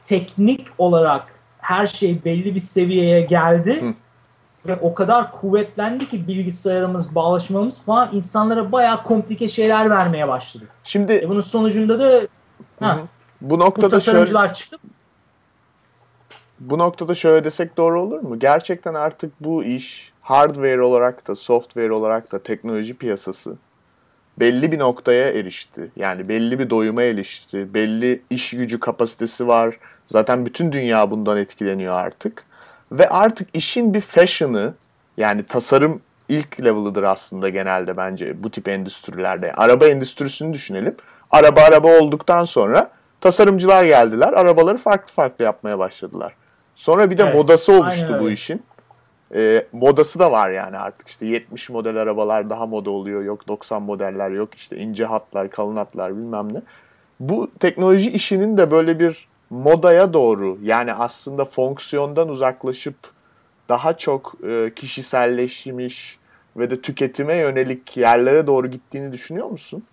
[0.03, 1.25] teknik olarak
[1.59, 3.81] her şey belli bir seviyeye geldi.
[3.81, 3.93] Hı.
[4.67, 10.63] Ve o kadar kuvvetlendi ki bilgisayarımız, bağlaşmamız falan insanlara bayağı komplike şeyler vermeye başladı.
[10.83, 12.27] Şimdi E bunun sonucunda da Hı
[12.85, 12.99] ha,
[13.41, 14.77] bu bu noktada şöyle tasarımcılar çıktı.
[16.59, 18.39] bu noktada şöyle desek doğru olur mu?
[18.39, 23.55] Gerçekten artık bu iş hardware olarak da software olarak da teknoloji piyasası
[24.41, 25.91] belli bir noktaya erişti.
[25.95, 27.73] Yani belli bir doyuma erişti.
[27.73, 29.77] Belli iş gücü kapasitesi var.
[30.07, 32.43] Zaten bütün dünya bundan etkileniyor artık.
[32.91, 34.73] Ve artık işin bir fashion'ı
[35.17, 39.53] yani tasarım ilk level'ıdır aslında genelde bence bu tip endüstrilerde.
[39.53, 40.95] Araba endüstrisini düşünelim.
[41.31, 44.33] Araba araba olduktan sonra tasarımcılar geldiler.
[44.33, 46.33] Arabaları farklı farklı yapmaya başladılar.
[46.75, 48.33] Sonra bir de Evet, modası oluştu bu öyle.
[48.33, 48.63] işin.
[49.33, 53.23] Ee, modası da var yani artık işte 70 model arabalar daha moda oluyor.
[53.23, 56.61] Yok 90 modeller yok işte ince hatlar, kalın hatlar bilmem ne.
[57.19, 62.95] Bu teknoloji işinin de böyle bir modaya doğru yani aslında fonksiyondan uzaklaşıp
[63.69, 66.19] daha çok e, kişiselleşmiş
[66.57, 69.83] ve de tüketime yönelik yerlere doğru gittiğini düşünüyor musun?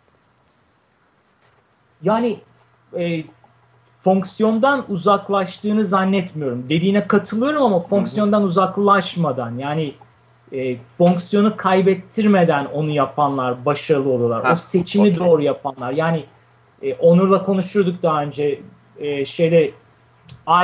[2.03, 2.39] Yani
[2.99, 3.23] e,
[4.09, 6.69] fonksiyondan uzaklaştığını zannetmiyorum.
[6.69, 9.95] Dediğine katılıyorum ama fonksiyondan uzaklaşmadan yani
[10.53, 14.45] e, fonksiyonu kaybettirmeden onu yapanlar başarılı oluyorlar.
[14.45, 15.17] Ha, o seçimi okey.
[15.17, 15.93] doğru yapanlar.
[15.93, 16.25] Yani
[16.83, 18.61] e, Onur'la konuşurduk daha önce
[18.99, 19.71] e, şeyde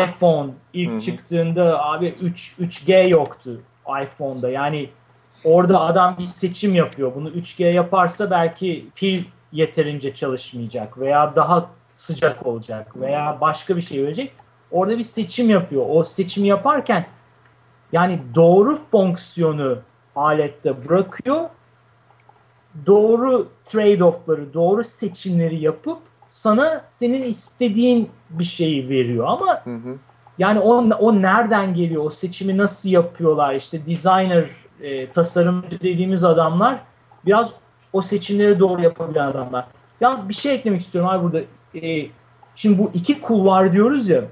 [0.04, 1.00] iPhone ilk Hı hı.
[1.00, 3.60] çıktığında abi 3 3G yoktu
[4.02, 4.50] iPhone'da.
[4.50, 4.88] Yani
[5.44, 7.12] orada adam bir seçim yapıyor.
[7.14, 14.04] Bunu 3G yaparsa belki pil yeterince çalışmayacak veya daha sıcak olacak veya başka bir şey
[14.04, 14.32] verecek.
[14.70, 15.84] Orada bir seçim yapıyor.
[15.88, 17.06] O seçimi yaparken
[17.92, 19.78] yani doğru fonksiyonu
[20.16, 21.48] alette bırakıyor.
[22.86, 29.24] Doğru trade-off'ları, doğru seçimleri yapıp sana senin istediğin bir şeyi veriyor.
[29.28, 29.96] Ama Hı hı.
[30.38, 32.04] yani o, o nereden geliyor?
[32.04, 33.54] O seçimi nasıl yapıyorlar?
[33.54, 34.44] İşte designer,
[34.80, 36.80] e, tasarımcı dediğimiz adamlar
[37.26, 37.52] biraz
[37.92, 39.66] o seçimleri doğru yapabilen adamlar.
[40.00, 41.40] Ya bir şey eklemek istiyorum abi burada.
[41.82, 42.06] E,
[42.56, 44.24] şimdi bu iki kulvar diyoruz ya.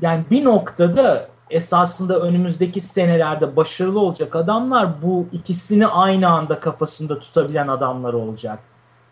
[0.00, 7.68] Yani bir noktada esasında önümüzdeki senelerde başarılı olacak adamlar bu ikisini aynı anda kafasında tutabilen
[7.68, 8.58] adamlar olacak.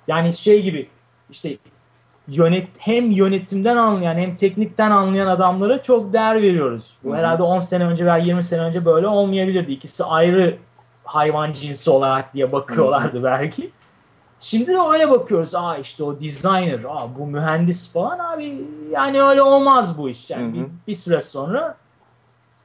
[0.09, 0.89] Yani şey gibi
[1.31, 1.57] işte
[2.29, 6.95] yönet hem yönetimden anlayan hem teknikten anlayan adamlara çok değer veriyoruz.
[7.05, 9.73] Bu herhalde 10 sene önce veya 20 sene önce böyle olmayabilirdi.
[9.73, 10.57] İkisi ayrı
[11.05, 13.71] hayvan cinsi olarak diye bakıyorlardı belki.
[14.45, 15.55] Şimdi de öyle bakıyoruz.
[15.55, 20.31] Aa işte o designer, aa bu mühendis falan abi yani öyle olmaz bu iş.
[20.31, 20.55] Yani Hı hı.
[20.55, 21.77] bir, bir süre sonra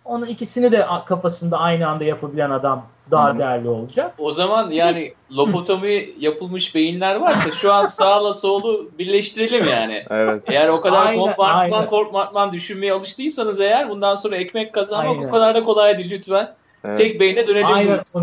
[0.06, 3.38] onun ikisini de kafasında aynı anda yapabilen adam daha Hı hı.
[3.38, 4.14] değerli olacak.
[4.18, 10.04] O zaman yani lobotomi yapılmış beyinler varsa şu an sağla solu birleştirelim yani.
[10.10, 10.44] Evet.
[10.48, 11.90] Eğer o kadar Aynen, kompartman aynen.
[11.90, 15.28] kompartman düşünmeye alıştıysanız eğer bundan sonra ekmek kazanmak Aynen.
[15.28, 16.54] o kadar da kolay değil lütfen.
[16.84, 16.98] evet.
[16.98, 17.66] Tek beyne dönelim.
[17.66, 18.14] Aynen biz.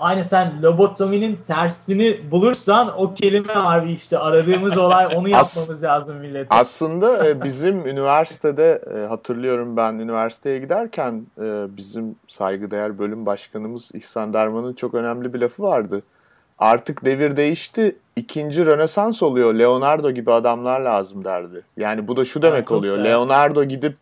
[0.00, 6.16] Aynı sen lobotominin tersini bulursan o kelime abi işte aradığımız olay onu As- yapmamız lazım
[6.16, 6.46] millete.
[6.50, 14.32] Aslında e, bizim üniversitede e, hatırlıyorum ben üniversiteye giderken e, bizim saygıdeğer bölüm başkanımız İhsan
[14.32, 16.02] Derman'ın çok önemli bir lafı vardı.
[16.58, 17.96] artık devir değişti.
[18.16, 19.54] İkinci Rönesans oluyor.
[19.54, 21.62] Leonardo gibi adamlar lazım derdi.
[21.76, 22.96] Yani bu da şu demek çok oluyor.
[22.96, 23.10] güzel.
[23.10, 23.96] Leonardo gidip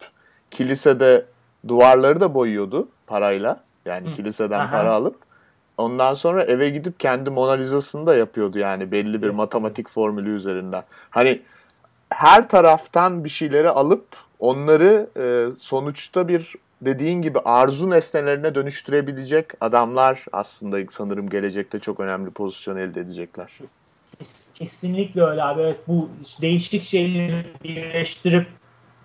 [0.51, 1.25] kilisede
[1.69, 3.61] duvarları da boyuyordu parayla.
[3.87, 4.15] Yani Hı.
[4.15, 4.71] kiliseden Aha.
[4.71, 5.28] para alıp.
[5.79, 10.85] Ondan sonra eve gidip kendi Mona Lisa'sını da yapıyordu yani belli bir matematik formülü üzerinden.
[11.11, 11.43] Hani
[12.11, 14.07] her taraftan bir şeyleri alıp
[14.39, 22.31] onları e, sonuçta bir dediğin gibi arzu nesnelerine dönüştürebilecek adamlar aslında sanırım gelecekte çok önemli
[22.31, 23.53] pozisyon elde edecekler.
[24.19, 25.61] Kes- Kesinlikle öyle abi.
[25.63, 26.09] Evet, bu
[26.43, 28.47] değişik şeyleri birleştirip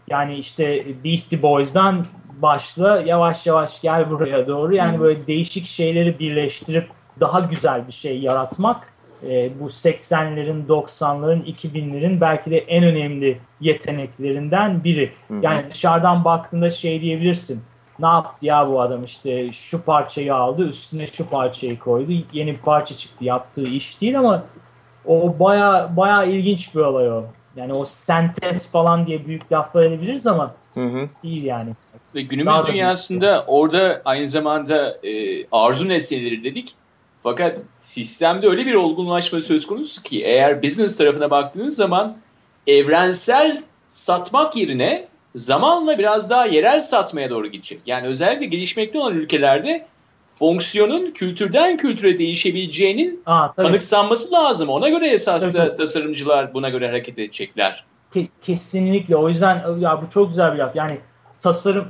[0.08, 2.06] yani işte Beastie Boys'dan
[2.42, 4.76] başla yavaş yavaş gel buraya doğru.
[4.76, 5.02] Yani Hı.
[5.02, 6.88] böyle değişik şeyleri birleştirip
[7.20, 8.94] daha güzel bir şey yaratmak
[9.30, 15.12] e, bu 80'lerin, 90'ların, 2000'lerin belki de en önemli yeteneklerinden biri.
[15.28, 15.40] Hı hı.
[15.42, 17.62] Yani dışarıdan baktığında şey diyebilirsin.
[18.00, 22.58] Ne yaptı ya bu adam işte şu parçayı aldı üstüne şu parçayı koydu yeni bir
[22.58, 24.44] parça çıktı yaptığı iş değil ama
[25.06, 27.24] o baya baya ilginç bir olay o.
[27.56, 31.10] Yani o sentez falan diye büyük laflar edebiliriz ama Hı hı.
[31.24, 31.72] değil yani.
[32.16, 36.76] Ve günümüz Daha da dünyasında orada aynı zamanda e, arzu nesneleri dedik.
[37.24, 42.18] Fakat sistemde öyle bir olgunlaşma söz konusu ki eğer business tarafına baktığınız zaman
[42.68, 47.82] evrensel satmak yerine zamanla biraz daha yerel satmaya doğru gidecek.
[47.86, 49.86] Yani özellikle gelişmekte olan ülkelerde
[50.40, 53.68] fonksiyonun kültürden kültüre değişebileceğinin Aa, tabii.
[53.68, 54.70] kanıksanması lazım.
[54.70, 55.78] Ona göre esasında Tabii, tabii.
[55.78, 57.84] tasarımcılar buna göre hareket edecekler.
[58.16, 59.16] Ke- kesinlikle.
[59.16, 60.76] O yüzden ya bu çok güzel bir laf.
[60.76, 60.98] Yani
[61.42, 61.86] tasarım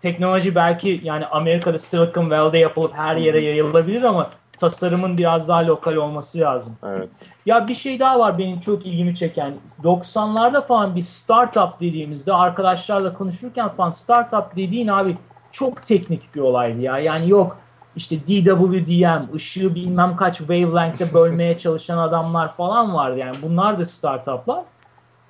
[0.00, 5.94] teknoloji belki yani Amerika'da Silicon Valley'de yapılıp her yere yayılabilir ama tasarımın biraz daha lokal
[5.94, 6.76] olması lazım.
[6.86, 7.08] Evet.
[7.46, 9.54] Ya bir şey daha var benim çok ilgimi çeken.
[9.82, 15.16] 90'larda falan bir startup dediğimizde arkadaşlarla konuşurken falan startup dediğin abi
[15.54, 16.98] çok teknik bir olaydı ya.
[16.98, 17.56] Yani yok
[17.96, 23.18] işte DWDM, ışığı bilmem kaç wavelength'te bölmeye çalışan adamlar falan vardı.
[23.18, 24.62] Yani bunlar da startuplar.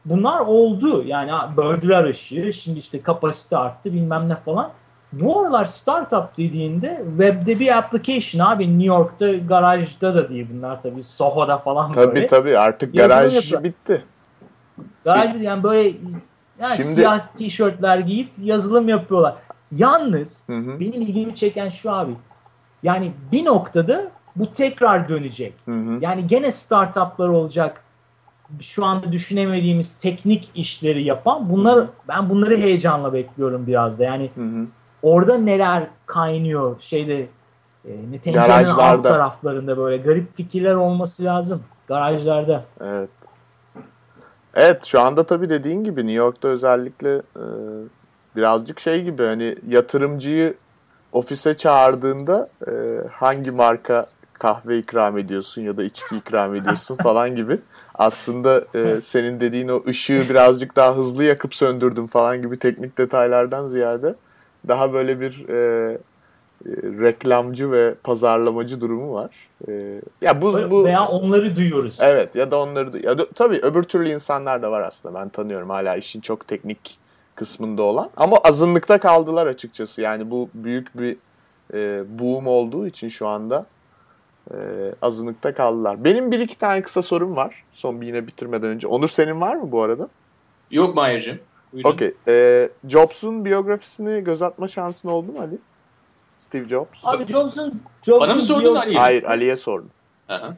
[0.04, 1.02] Bunlar oldu.
[1.06, 2.52] Yani böldüler ışığı.
[2.52, 4.70] Şimdi işte kapasite arttı bilmem ne falan.
[5.12, 11.02] Bu aralar startup dediğinde webde bir application abi New York'ta garajda da değil bunlar tabii
[11.02, 12.26] Soho'da falan Tabii böyle.
[12.26, 13.62] tabii artık Yazılım garaj yapıyor.
[13.64, 14.04] bitti.
[15.04, 15.88] Garaj yani böyle
[16.60, 19.34] yani Şimdi- siyah tişörtler giyip yazılım yapıyorlar.
[19.76, 20.80] Yalnız Hı hı.
[20.80, 22.12] benim ilgimi çeken şu abi.
[22.82, 25.54] Yani bir noktada bu tekrar dönecek.
[25.64, 25.98] Hı hı.
[26.00, 27.84] Yani gene startuplar olacak.
[28.60, 34.04] Şu anda düşünemediğimiz teknik işleri yapan bunlar ben bunları heyecanla bekliyorum biraz da.
[34.04, 34.66] Yani Hı hı.
[35.02, 37.26] orada neler kaynıyor şeyde
[37.84, 41.62] e, ne tencerenin alt taraflarında böyle garip fikirler olması lazım.
[41.86, 42.64] Garajlarda.
[42.80, 43.10] Evet.
[44.54, 47.44] Evet şu anda tabii dediğin gibi New York'ta özellikle e,
[48.36, 50.54] birazcık şey gibi hani yatırımcıyı
[51.12, 52.72] ofise çağırdığında e,
[53.12, 57.58] hangi marka kahve ikram ediyorsun ya da içki ikram ediyorsun falan gibi
[57.94, 63.68] aslında e, senin dediğin o ışığı birazcık daha hızlı yakıp söndürdüm falan gibi teknik detaylardan
[63.68, 64.14] ziyade
[64.68, 65.98] daha böyle bir e, e,
[66.82, 69.30] reklamcı ve pazarlamacı durumu var.
[69.68, 71.98] E, ya bu bu Veya onları duyuyoruz.
[72.00, 75.70] Evet ya da onları ya da, tabii öbür türlü insanlar da var aslında ben tanıyorum
[75.70, 76.98] hala işin çok teknik
[77.34, 81.16] kısmında olan ama azınlıkta kaldılar açıkçası yani bu büyük bir
[81.74, 83.66] e, boom olduğu için şu anda
[84.50, 84.56] e,
[85.02, 86.04] azınlıkta kaldılar.
[86.04, 88.86] Benim bir iki tane kısa sorum var son bir yine bitirmeden önce.
[88.86, 90.08] Onur senin var mı bu arada?
[90.70, 91.40] Yok Mahir'cim.
[91.84, 92.14] Okey.
[92.28, 95.58] E, Jobs'un biyografisini göz atma şansın oldu mu Ali?
[96.38, 97.00] Steve Jobs.
[97.04, 98.98] Abi Jobs'un Jobs'un Bana mı sordun Ali'ye?
[98.98, 99.90] Hayır Ali'ye sordum.
[100.28, 100.56] Aha.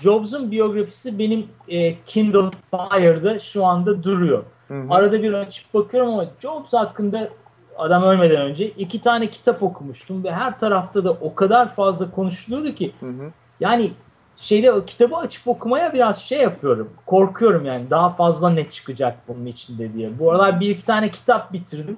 [0.00, 4.44] Jobs'un biyografisi benim e, Kindle Fire'da şu anda duruyor.
[4.68, 4.86] Hı hı.
[4.90, 7.28] Arada bir açıp bakıyorum ama Jobs hakkında
[7.76, 12.74] adam ölmeden önce iki tane kitap okumuştum ve her tarafta da o kadar fazla konuşuluyordu
[12.74, 13.32] ki Hı hı.
[13.60, 13.90] yani
[14.36, 16.90] şeyde o kitabı açıp okumaya biraz şey yapıyorum.
[17.06, 20.18] Korkuyorum yani daha fazla ne çıkacak bunun içinde diye.
[20.18, 21.96] Bu aralar bir iki tane kitap bitirdim.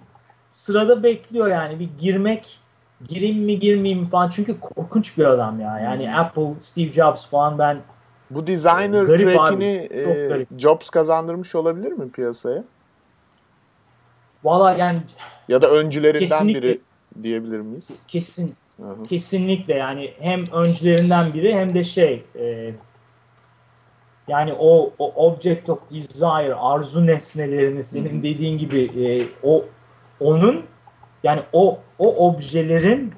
[0.50, 2.58] Sırada bekliyor yani bir girmek
[3.08, 5.78] gireyim mi girmeyeyim mi falan çünkü korkunç bir adam ya.
[5.78, 7.78] Yani Apple, Steve Jobs falan ben
[8.30, 10.46] Bu designer Garip track'ini e.
[10.58, 12.64] Jobs kazandırmış olabilir mi piyasaya?
[14.44, 15.00] valla yani
[15.48, 16.62] Ya da öncülerinden Kesinlikle.
[16.62, 16.80] biri
[17.22, 17.88] diyebilir miyiz?
[18.08, 19.02] kesin Hı hı.
[19.02, 22.74] Kesinlikle yani hem öncülerinden biri hem de şey e,
[24.28, 29.64] yani o, o object of desire arzu nesnelerini senin dediğin gibi e, o
[30.20, 30.62] onun
[31.22, 33.12] yani o o objelerin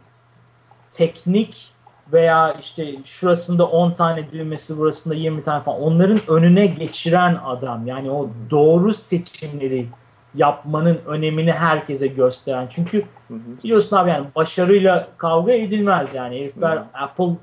[0.90, 1.72] teknik
[2.12, 8.11] veya işte şurasında 10 tane düğmesi burasında 20 tane falan onların önüne geçiren adam yani
[8.11, 9.86] o doğru seçimleri
[10.34, 13.64] yapmanın önemini herkese gösteren çünkü Hı hı.
[13.64, 16.84] biliyorsun abi yani başarıyla kavga edilmez yani herifler Hı.
[16.94, 17.36] Apple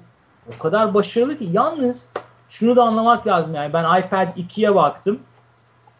[0.55, 2.09] o kadar başarılı ki yalnız
[2.49, 5.19] şunu da anlamak lazım yani ben iPad 2'ye baktım.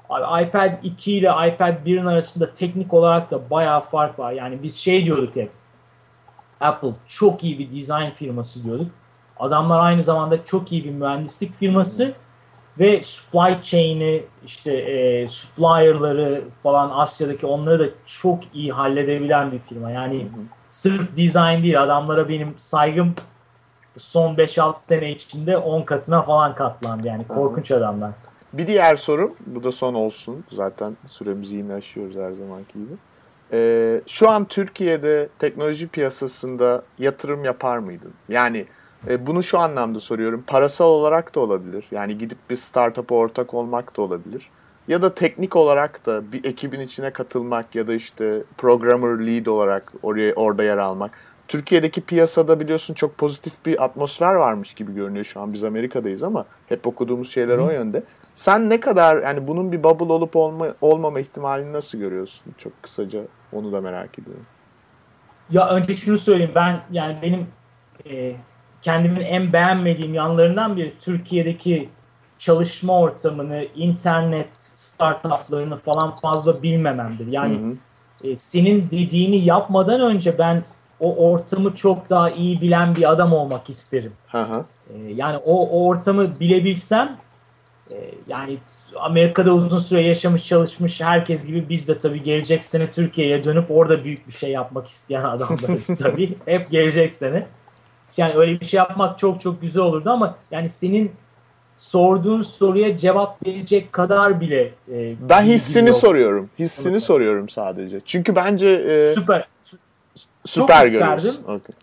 [0.09, 4.31] Abi iPad 2 ile iPad 1'in arasında teknik olarak da bayağı fark var.
[4.31, 5.51] Yani biz şey diyorduk hep.
[6.61, 8.91] Apple çok iyi bir design firması diyorduk.
[9.39, 12.13] Adamlar aynı zamanda çok iyi bir mühendislik firması
[12.79, 19.91] ve supply chain'i işte e, supplier'ları falan Asya'daki onları da çok iyi halledebilen bir firma.
[19.91, 20.27] Yani
[20.69, 23.15] sırf design değil adamlara benim saygım
[23.97, 28.11] son 5-6 sene içinde 10 katına falan katlandı yani korkunç adamlar.
[28.53, 30.43] Bir diğer sorum, bu da son olsun.
[30.51, 32.93] Zaten süremizi yine aşıyoruz her zamanki gibi.
[33.55, 38.13] Ee, şu an Türkiye'de teknoloji piyasasında yatırım yapar mıydın?
[38.29, 38.65] Yani
[39.07, 40.43] e, bunu şu anlamda soruyorum.
[40.47, 41.85] Parasal olarak da olabilir.
[41.91, 44.49] Yani gidip bir startup'a ortak olmak da olabilir.
[44.87, 49.93] Ya da teknik olarak da bir ekibin içine katılmak ya da işte programmer lead olarak
[50.03, 51.11] oraya orada yer almak.
[51.47, 55.53] Türkiye'deki piyasada biliyorsun çok pozitif bir atmosfer varmış gibi görünüyor şu an.
[55.53, 58.03] Biz Amerika'dayız ama hep okuduğumuz şeyler o yönde.
[58.35, 62.53] Sen ne kadar yani bunun bir bubble olup olma, olmama ihtimalini nasıl görüyorsun?
[62.57, 63.21] Çok kısaca
[63.53, 64.45] onu da merak ediyorum.
[65.49, 67.47] Ya önce şunu söyleyeyim ben yani benim
[68.09, 68.35] e,
[68.81, 71.89] kendimin en beğenmediğim yanlarından biri Türkiye'deki
[72.39, 77.27] çalışma ortamını, internet startuplarını falan fazla bilmememdir.
[77.27, 78.31] Yani Hı hı.
[78.31, 80.63] e, senin dediğini yapmadan önce ben
[80.99, 84.13] o ortamı çok daha iyi bilen bir adam olmak isterim.
[84.27, 84.65] Hı hı.
[84.89, 87.17] E, yani o, o ortamı bilebilsem
[87.91, 87.95] e,
[88.27, 88.57] yani
[88.99, 94.03] Amerika'da uzun süre yaşamış çalışmış herkes gibi biz de tabii gelecek sene Türkiye'ye dönüp orada
[94.03, 96.35] büyük bir şey yapmak isteyen adamlarız tabii.
[96.45, 97.47] Hep gelecek sene.
[98.17, 101.11] Yani öyle bir şey yapmak çok çok güzel olurdu ama yani senin
[101.77, 104.61] sorduğun soruya cevap verecek kadar bile
[104.91, 105.97] e, Ben hissini yok.
[105.97, 106.49] soruyorum.
[106.59, 107.03] Hissini Evet.
[107.03, 107.99] soruyorum sadece.
[108.05, 109.47] Çünkü bence e, Süper.
[110.45, 111.33] süper çok isterdim.
[111.43, 111.75] Okey.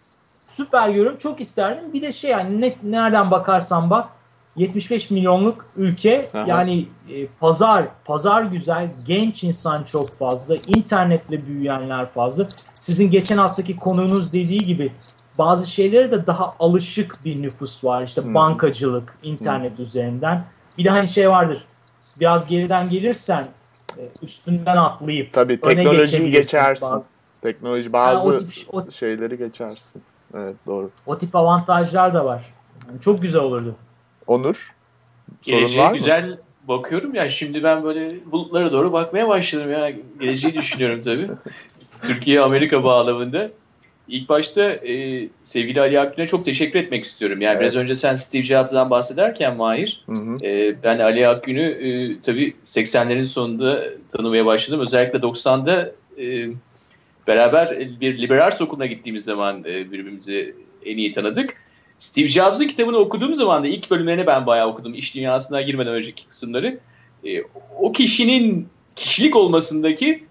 [0.47, 1.19] süper görüyorum.
[1.19, 1.93] Çok isterdim.
[1.93, 4.09] Bir de şey yani ne, nereden bakarsan bak
[4.57, 6.45] 75 milyonluk ülke Aha.
[6.49, 13.77] yani e, pazar pazar güzel genç insan çok fazla internetle büyüyenler fazla sizin geçen haftaki
[13.77, 14.93] konuğunuz dediği gibi
[15.39, 18.35] bazı şeylere de daha alışık bir nüfus var işte Hı.
[18.35, 20.45] bankacılık internet üzerinden
[20.79, 21.65] bir de hani şey vardır
[22.21, 23.49] biraz geriden gelirsen
[23.99, 26.89] e, üstünden atlayıp Tabii teknolojiyi geçersin.
[26.93, 27.05] bazı-
[27.43, 30.03] Teknoloji bazı o tip- o tip- şeyleri geçersin.
[30.35, 30.91] Evet doğru.
[31.07, 32.53] o tip avantajlar da var
[32.89, 33.75] Yani çok güzel olurdu.
[34.33, 34.75] Onur
[35.43, 35.97] sorun var mı?
[35.97, 39.93] güzel bakıyorum ya şimdi ben böyle bulutlara doğru bakmaya başladım ya.
[40.21, 41.29] Geleceği düşünüyorum tabii.
[42.07, 43.51] Türkiye-Amerika bağlamında.
[44.09, 47.41] İlk başta e, sevgili Ali Akgün'e çok teşekkür etmek istiyorum.
[47.41, 50.47] Yani biraz önce sen Steve Jobs'dan bahsederken Mahir, Hı hı.
[50.47, 54.81] e, ben Ali Akgün'ü e, tabii 80'lerin sonunda tanımaya başladım.
[54.81, 56.49] Özellikle 90'da e,
[57.27, 60.55] beraber bir liberal okuluna gittiğimiz zaman e, birbirimizi
[60.85, 61.62] en iyi tanıdık.
[62.03, 64.95] Steve Jobs'ın kitabını okuduğum zaman da ilk bölümlerini ben bayağı okudum.
[64.95, 66.79] İş dünyasına girmeden önceki kısımları.
[67.25, 67.43] E,
[67.81, 70.25] o kişinin kişilik olmasındaki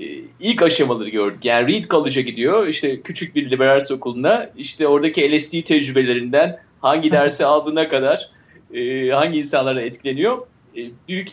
[0.00, 0.04] e,
[0.40, 1.44] ilk aşamaları gördük.
[1.44, 2.66] Yani Reed College'a gidiyor.
[2.66, 4.50] işte küçük bir liberal okuluna.
[4.56, 8.30] işte oradaki LSD tecrübelerinden hangi dersi aldığına kadar
[8.74, 10.46] e, hangi insanlara etkileniyor.
[10.76, 11.28] E, büyük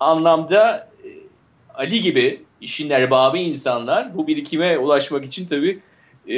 [0.00, 1.08] anlamda e,
[1.74, 5.78] Ali gibi işin erbabı insanlar bu birikime ulaşmak için tabii
[6.28, 6.36] e,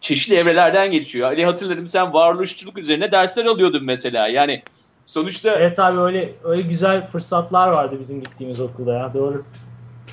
[0.00, 1.28] çeşitli evrelerden geçiyor.
[1.28, 4.28] Ali hatırlarım sen varoluşçuluk üzerine dersler alıyordun mesela.
[4.28, 4.62] Yani
[5.06, 9.44] sonuçta Evet abi öyle öyle güzel fırsatlar vardı bizim gittiğimiz okulda ya doğru.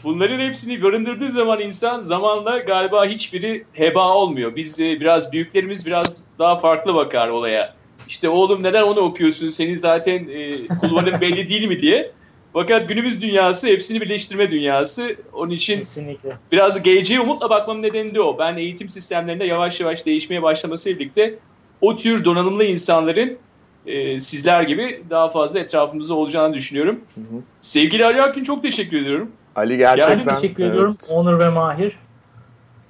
[0.04, 4.56] bunların hepsini barındırdığı zaman insan zamanla galiba hiçbiri heba olmuyor.
[4.56, 7.74] Biz e, biraz büyüklerimiz biraz daha farklı bakar olaya.
[8.08, 9.50] İşte oğlum neden onu okuyorsun?
[9.50, 12.12] Senin zaten e, kulvarın belli değil mi diye.
[12.54, 15.16] Fakat günümüz dünyası hepsini birleştirme dünyası.
[15.34, 16.38] Onun için Kesinlikle.
[16.52, 18.40] biraz geleceğe umutla bakmamın nedeni de o.
[18.40, 21.36] Ben eğitim sistemlerinde yavaş yavaş değişmeye başlamasıyla birlikte
[21.82, 23.38] o tür donanımlı insanların
[23.86, 27.00] e, sizler gibi daha fazla etrafımızda olacağını düşünüyorum.
[27.16, 27.42] Hı hı.
[27.62, 29.32] Sevgili Ali Akgün çok teşekkür ediyorum.
[29.56, 31.94] Ali gerçekten Yani Teşekkür evet, ediyorum Onur ve Mahir.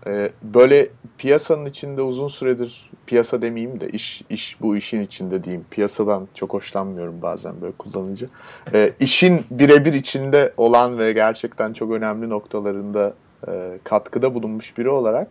[0.08, 0.88] E, böyle
[1.18, 5.66] piyasanın içinde uzun süredir piyasa demeyeyim de iş iş bu işin içinde diyeyim.
[5.72, 8.28] Piyasadan çok hoşlanmıyorum bazen böyle kullanınca.
[8.74, 13.14] E, işin birebir içinde olan ve gerçekten çok önemli noktalarında
[13.47, 15.28] e, katkıda bulunmuş biri olarak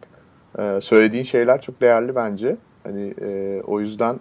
[0.59, 2.57] e, söylediğin şeyler çok değerli bence.
[2.85, 4.21] Hani e, o yüzden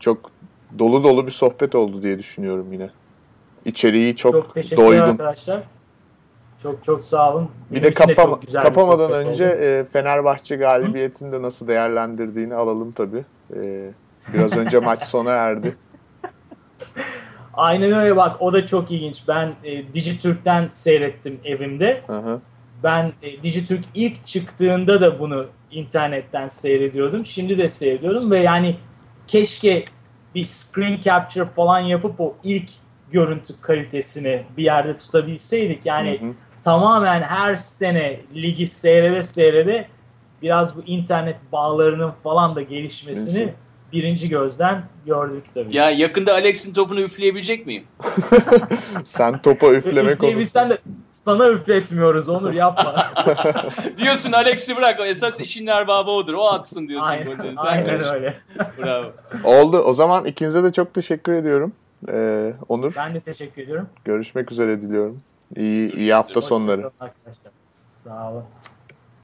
[0.00, 0.30] çok
[0.78, 2.90] dolu dolu bir sohbet oldu diye düşünüyorum yine.
[3.64, 5.04] İçeriği çok, Çok, doydum.
[5.04, 5.62] arkadaşlar.
[6.62, 7.50] Çok çok sağ olun.
[7.70, 12.92] Bir Benim de için kapama- bir kapamadan önce e, Fenerbahçe galibiyetini de nasıl değerlendirdiğini alalım
[12.92, 13.24] tabii.
[13.56, 13.90] E,
[14.34, 15.76] biraz önce maç sona erdi.
[17.54, 19.22] Aynen öyle bak o da çok ilginç.
[19.28, 22.02] Ben e, Dijitürk'ten seyrettim evimde.
[22.06, 22.40] Hı hı.
[22.82, 27.26] Ben e, Dijitürk ilk çıktığında da bunu internetten seyrediyordum.
[27.26, 28.76] Şimdi de seyrediyorum ve yani
[29.26, 29.84] keşke
[30.34, 32.70] bir screen capture falan yapıp o ilk
[33.12, 35.86] görüntü kalitesini bir yerde tutabilseydik.
[35.86, 36.32] Yani Hı hı.
[36.68, 39.86] Tamamen her sene ligi seyrede seyrede
[40.42, 43.54] biraz bu internet bağlarının falan da gelişmesini Neyse.
[43.92, 45.76] birinci gözden gördük tabii.
[45.76, 47.84] Ya yakında Alex'in topunu üfleyebilecek miyim?
[49.04, 50.74] Sen topa üflemek Üfleyebilsen konusunda.
[50.74, 53.06] de sana üfletmiyoruz Onur yapma.
[53.98, 55.00] diyorsun Alex'i bırak.
[55.06, 56.34] Esas işin erbabı odur.
[56.34, 57.08] O atsın diyorsun.
[57.08, 57.54] aynen, golleri.
[57.56, 58.34] Sen aynen öyle.
[58.82, 59.12] Bravo.
[59.44, 59.78] Oldu.
[59.78, 61.72] O zaman ikinize de çok teşekkür ediyorum.
[62.12, 63.88] Ee, Onur, Ben de teşekkür ediyorum.
[64.04, 65.20] görüşmek üzere diliyorum.
[65.56, 66.90] İyi, iyi hafta sonları.
[67.94, 68.44] Sağ olun.